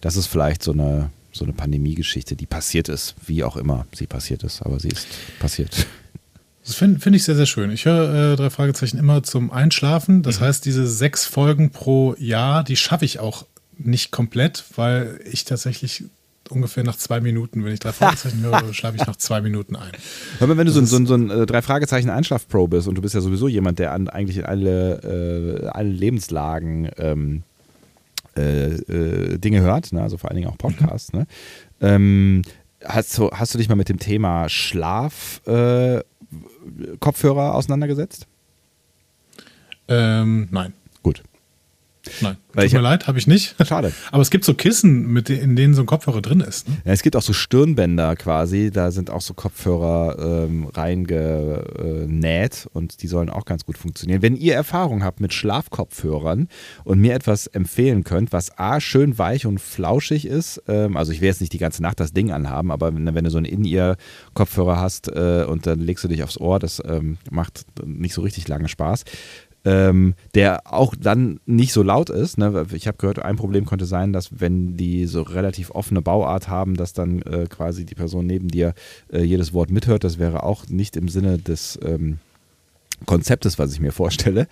das 0.00 0.16
ist 0.16 0.26
vielleicht 0.26 0.62
so 0.62 0.72
eine, 0.72 1.10
so 1.30 1.44
eine 1.44 1.52
Pandemie-Geschichte, 1.52 2.34
die 2.34 2.46
passiert 2.46 2.88
ist, 2.88 3.14
wie 3.26 3.44
auch 3.44 3.56
immer 3.56 3.86
sie 3.94 4.06
passiert 4.06 4.42
ist, 4.42 4.62
aber 4.62 4.80
sie 4.80 4.88
ist 4.88 5.06
passiert. 5.38 5.86
Das 6.64 6.74
finde 6.76 7.00
find 7.00 7.16
ich 7.16 7.24
sehr, 7.24 7.34
sehr 7.34 7.46
schön. 7.46 7.70
Ich 7.70 7.84
höre 7.86 8.32
äh, 8.32 8.36
drei 8.36 8.50
Fragezeichen 8.50 8.98
immer 8.98 9.22
zum 9.22 9.50
Einschlafen. 9.50 10.22
Das 10.22 10.40
heißt, 10.40 10.64
diese 10.64 10.86
sechs 10.86 11.24
Folgen 11.26 11.70
pro 11.70 12.14
Jahr, 12.18 12.62
die 12.62 12.76
schaffe 12.76 13.04
ich 13.04 13.18
auch 13.18 13.46
nicht 13.78 14.12
komplett, 14.12 14.64
weil 14.76 15.18
ich 15.30 15.44
tatsächlich 15.44 16.04
ungefähr 16.50 16.84
nach 16.84 16.96
zwei 16.96 17.20
Minuten, 17.20 17.64
wenn 17.64 17.72
ich 17.72 17.80
drei 17.80 17.92
Fragezeichen 17.92 18.40
höre, 18.42 18.72
schlafe 18.74 18.96
ich 18.96 19.06
nach 19.06 19.16
zwei 19.16 19.40
Minuten 19.40 19.74
ein. 19.74 19.90
Hör 20.38 20.46
mal, 20.46 20.56
wenn 20.56 20.66
du 20.66 20.72
so, 20.72 20.80
ein- 20.80 20.86
so, 20.86 20.96
ein- 20.96 21.06
so 21.06 21.14
ein 21.14 21.30
äh, 21.30 21.46
drei 21.46 21.62
Fragezeichen 21.62 22.10
Einschlaf-Pro 22.10 22.68
bist 22.68 22.86
und 22.86 22.94
du 22.94 23.02
bist 23.02 23.14
ja 23.14 23.20
sowieso 23.20 23.48
jemand, 23.48 23.78
der 23.80 23.92
an, 23.92 24.08
eigentlich 24.08 24.36
in 24.38 24.44
alle, 24.44 25.62
äh, 25.64 25.66
alle 25.68 25.88
Lebenslagen 25.88 26.90
ähm, 26.98 27.42
äh, 28.36 28.66
äh, 28.74 29.38
Dinge 29.38 29.62
hört, 29.62 29.92
ne? 29.92 30.02
also 30.02 30.16
vor 30.16 30.30
allen 30.30 30.36
Dingen 30.36 30.48
auch 30.48 30.58
Podcasts, 30.58 31.12
ne? 31.12 31.26
ähm, 31.80 32.42
hast, 32.84 33.16
du, 33.18 33.30
hast 33.30 33.52
du 33.54 33.58
dich 33.58 33.68
mal 33.68 33.74
mit 33.74 33.88
dem 33.88 33.98
Thema 33.98 34.48
Schlaf 34.48 35.40
äh, 35.46 36.00
Kopfhörer 37.00 37.54
auseinandergesetzt? 37.54 38.26
Ähm, 39.88 40.48
nein, 40.50 40.74
Gut. 41.02 41.22
Nein. 42.20 42.36
Weil 42.54 42.66
Tut 42.66 42.72
mir 42.74 42.78
hab- 42.78 42.84
leid, 42.84 43.06
habe 43.06 43.18
ich 43.18 43.26
nicht. 43.26 43.54
Schade. 43.66 43.92
Aber 44.12 44.20
es 44.22 44.30
gibt 44.30 44.44
so 44.44 44.54
Kissen, 44.54 45.06
mit 45.12 45.30
in 45.30 45.56
denen 45.56 45.72
so 45.74 45.82
ein 45.82 45.86
Kopfhörer 45.86 46.20
drin 46.20 46.40
ist. 46.40 46.68
Ne? 46.68 46.76
Ja, 46.84 46.92
es 46.92 47.02
gibt 47.02 47.16
auch 47.16 47.22
so 47.22 47.32
Stirnbänder 47.32 48.14
quasi, 48.16 48.70
da 48.70 48.90
sind 48.90 49.08
auch 49.10 49.20
so 49.22 49.32
Kopfhörer 49.34 50.44
ähm, 50.48 50.66
reingenäht 51.46 52.68
und 52.72 53.02
die 53.02 53.06
sollen 53.08 53.30
auch 53.30 53.44
ganz 53.44 53.64
gut 53.64 53.78
funktionieren. 53.78 54.22
Wenn 54.22 54.36
ihr 54.36 54.54
Erfahrung 54.54 55.02
habt 55.04 55.20
mit 55.20 55.32
Schlafkopfhörern 55.32 56.48
und 56.84 57.00
mir 57.00 57.14
etwas 57.14 57.46
empfehlen 57.46 58.04
könnt, 58.04 58.32
was 58.32 58.58
A, 58.58 58.80
schön 58.80 59.18
weich 59.18 59.46
und 59.46 59.60
flauschig 59.60 60.26
ist, 60.26 60.62
ähm, 60.68 60.96
also 60.96 61.12
ich 61.12 61.20
will 61.20 61.28
jetzt 61.28 61.40
nicht 61.40 61.52
die 61.52 61.58
ganze 61.58 61.82
Nacht 61.82 62.00
das 62.00 62.12
Ding 62.12 62.30
anhaben, 62.32 62.70
aber 62.70 62.94
wenn, 62.94 63.14
wenn 63.14 63.24
du 63.24 63.30
so 63.30 63.38
einen 63.38 63.46
In-Ear-Kopfhörer 63.46 64.80
hast 64.80 65.08
äh, 65.08 65.44
und 65.48 65.66
dann 65.66 65.80
legst 65.80 66.04
du 66.04 66.08
dich 66.08 66.22
aufs 66.22 66.38
Ohr, 66.38 66.58
das 66.58 66.82
ähm, 66.84 67.18
macht 67.30 67.64
nicht 67.84 68.14
so 68.14 68.22
richtig 68.22 68.48
lange 68.48 68.68
Spaß 68.68 69.04
ähm, 69.64 70.14
der 70.34 70.72
auch 70.72 70.94
dann 70.98 71.40
nicht 71.46 71.72
so 71.72 71.82
laut 71.82 72.10
ist. 72.10 72.38
Ne? 72.38 72.66
Ich 72.72 72.86
habe 72.86 72.98
gehört, 72.98 73.20
ein 73.20 73.36
Problem 73.36 73.66
könnte 73.66 73.86
sein, 73.86 74.12
dass 74.12 74.40
wenn 74.40 74.76
die 74.76 75.06
so 75.06 75.22
relativ 75.22 75.70
offene 75.70 76.02
Bauart 76.02 76.48
haben, 76.48 76.76
dass 76.76 76.92
dann 76.92 77.22
äh, 77.22 77.46
quasi 77.48 77.84
die 77.84 77.94
Person 77.94 78.26
neben 78.26 78.48
dir 78.48 78.74
äh, 79.12 79.22
jedes 79.22 79.52
Wort 79.52 79.70
mithört. 79.70 80.04
Das 80.04 80.18
wäre 80.18 80.42
auch 80.42 80.68
nicht 80.68 80.96
im 80.96 81.08
Sinne 81.08 81.38
des 81.38 81.78
ähm, 81.84 82.18
Konzeptes, 83.06 83.58
was 83.58 83.72
ich 83.72 83.80
mir 83.80 83.92
vorstelle. 83.92 84.48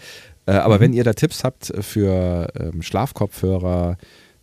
Äh, 0.46 0.52
aber 0.52 0.80
wenn 0.80 0.92
ihr 0.92 1.04
da 1.04 1.12
Tipps 1.12 1.44
habt 1.44 1.72
für 1.80 2.52
ähm, 2.58 2.82
Schlafkopfhörer, 2.82 3.96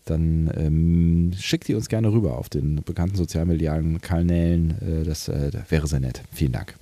dann 0.06 0.52
ähm, 0.56 1.32
schickt 1.38 1.68
die 1.68 1.76
uns 1.76 1.90
gerne 1.90 2.12
rüber 2.12 2.38
auf 2.38 2.50
den 2.50 2.82
bekannten 2.84 3.16
sozialmedialen 3.16 4.02
Kanälen. 4.02 4.78
Äh, 4.82 5.04
das, 5.04 5.28
äh, 5.28 5.52
das 5.52 5.70
wäre 5.70 5.88
sehr 5.88 6.00
nett. 6.00 6.22
Vielen 6.32 6.54
Dank. 6.54 6.76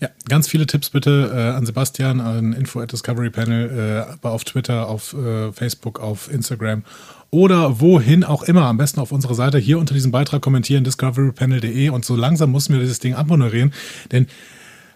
Ja, 0.00 0.08
ganz 0.28 0.48
viele 0.48 0.66
Tipps 0.66 0.90
bitte 0.90 1.30
äh, 1.34 1.56
an 1.56 1.66
Sebastian, 1.66 2.20
an 2.20 2.54
Info 2.54 2.80
at 2.80 2.90
Discovery 2.90 3.30
Panel, 3.30 4.08
äh, 4.22 4.26
auf 4.26 4.44
Twitter, 4.44 4.88
auf 4.88 5.14
äh, 5.14 5.52
Facebook, 5.52 6.00
auf 6.00 6.32
Instagram 6.32 6.84
oder 7.30 7.80
wohin 7.80 8.24
auch 8.24 8.42
immer. 8.42 8.62
Am 8.62 8.78
besten 8.78 9.00
auf 9.00 9.12
unserer 9.12 9.34
Seite 9.34 9.58
hier 9.58 9.78
unter 9.78 9.92
diesem 9.92 10.10
Beitrag 10.10 10.40
kommentieren, 10.40 10.84
discoverypanel.de 10.84 11.90
und 11.90 12.04
so 12.04 12.16
langsam 12.16 12.50
müssen 12.52 12.72
wir 12.72 12.80
dieses 12.80 12.98
Ding 12.98 13.14
abmoderieren, 13.14 13.72
denn 14.10 14.26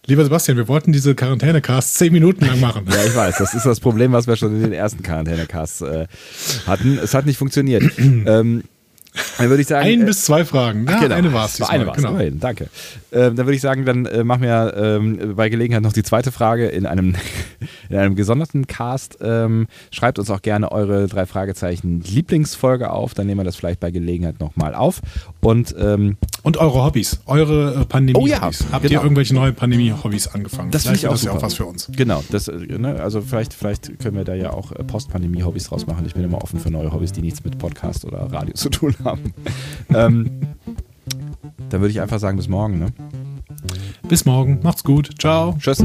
Lieber 0.06 0.22
Sebastian, 0.22 0.58
wir 0.58 0.68
wollten 0.68 0.92
diese 0.92 1.14
Quarantäne-Cast 1.14 1.94
zehn 1.94 2.12
Minuten 2.12 2.44
lang 2.44 2.60
machen. 2.60 2.84
Ja, 2.90 3.04
ich 3.04 3.16
weiß. 3.16 3.38
Das 3.38 3.54
ist 3.54 3.64
das 3.64 3.80
Problem, 3.80 4.12
was 4.12 4.26
wir 4.26 4.36
schon 4.36 4.54
in 4.54 4.62
den 4.62 4.72
ersten 4.74 5.02
Quarantäne-Casts 5.02 5.80
äh, 5.80 6.06
hatten. 6.66 6.98
Es 7.02 7.14
hat 7.14 7.24
nicht 7.24 7.38
funktioniert. 7.38 7.84
ähm, 7.98 8.64
dann 9.38 9.48
würde 9.48 9.62
ich 9.62 9.68
sagen. 9.68 9.87
Ein 9.87 10.03
äh, 10.03 10.05
bis 10.05 10.24
zwei 10.24 10.44
Fragen. 10.44 10.87
Ja, 10.88 10.98
genau. 10.98 11.14
eine 11.14 11.33
war 11.33 11.46
es 11.46 11.61
war. 11.61 11.70
Eine 11.70 11.87
war's. 11.87 11.96
genau. 11.96 12.18
Danke. 12.35 12.68
Ähm, 13.12 13.37
dann 13.37 13.46
würde 13.46 13.55
ich 13.55 13.61
sagen, 13.61 13.85
dann 13.85 14.07
äh, 14.07 14.24
machen 14.24 14.42
wir 14.42 14.74
ähm, 14.77 15.35
bei 15.37 15.48
Gelegenheit 15.48 15.83
noch 15.83 15.92
die 15.92 16.03
zweite 16.03 16.33
Frage 16.33 16.66
in 16.66 16.87
einem, 16.87 17.14
in 17.94 18.00
einem 18.00 18.16
gesonderten 18.16 18.66
Cast. 18.66 19.18
Ähm, 19.20 19.66
schreibt 19.90 20.18
uns 20.18 20.28
auch 20.30 20.42
gerne 20.42 20.72
eure 20.72 21.07
drei 21.07 21.26
Fragezeichen 21.26 22.00
Lieblingsfolge 22.00 22.90
auf. 22.90 23.14
Dann 23.14 23.26
nehmen 23.26 23.40
wir 23.40 23.44
das 23.44 23.57
vielleicht 23.57 23.80
bei 23.80 23.90
Gelegenheit 23.92 24.40
nochmal 24.40 24.74
auf. 24.74 25.00
Und 25.40 25.74
ähm, 25.78 26.16
Und 26.42 26.57
eure 26.57 26.85
Hobbys, 26.85 27.20
eure 27.26 27.83
äh, 27.83 27.85
Pandemie-Hobbys. 27.85 28.62
Oh 28.62 28.64
ja, 28.64 28.72
Habt 28.72 28.83
genau. 28.83 29.00
ihr 29.00 29.02
irgendwelche 29.02 29.35
neue 29.35 29.52
Pandemie-Hobbys 29.52 30.28
angefangen? 30.28 30.72
Das 30.72 30.83
Vielleicht 30.83 31.04
ich 31.04 31.09
auch 31.09 31.22
ja 31.22 31.33
auch 31.33 31.42
was 31.42 31.54
für 31.54 31.66
uns. 31.66 31.88
Genau, 31.96 32.22
das, 32.30 32.48
äh, 32.48 32.57
ne, 32.78 33.00
also 33.00 33.20
vielleicht, 33.20 33.54
vielleicht 33.54 33.98
können 34.00 34.16
wir 34.16 34.24
da 34.24 34.35
ja 34.35 34.52
auch 34.52 34.72
äh, 34.72 34.83
Post-Pandemie-Hobbys 34.83 35.68
draus 35.68 35.87
machen. 35.87 36.04
Ich 36.04 36.14
bin 36.14 36.24
immer 36.24 36.42
offen 36.42 36.59
für 36.59 36.70
neue 36.70 36.92
Hobbys, 36.92 37.12
die 37.12 37.22
nichts 37.22 37.44
mit 37.44 37.59
Podcast 37.59 38.04
oder 38.04 38.18
Radio 38.33 38.54
zu 38.54 38.70
tun 38.70 38.96
haben. 39.04 39.33
ähm, 39.94 40.30
dann 41.70 41.80
würde 41.80 41.90
ich 41.90 42.00
einfach 42.00 42.18
sagen, 42.18 42.37
bis 42.37 42.48
morgen. 42.48 42.80
Ne? 42.80 42.87
Bis 44.09 44.24
morgen. 44.24 44.59
Macht's 44.62 44.83
gut. 44.83 45.11
Ciao. 45.18 45.57
Tschüss. 45.61 45.85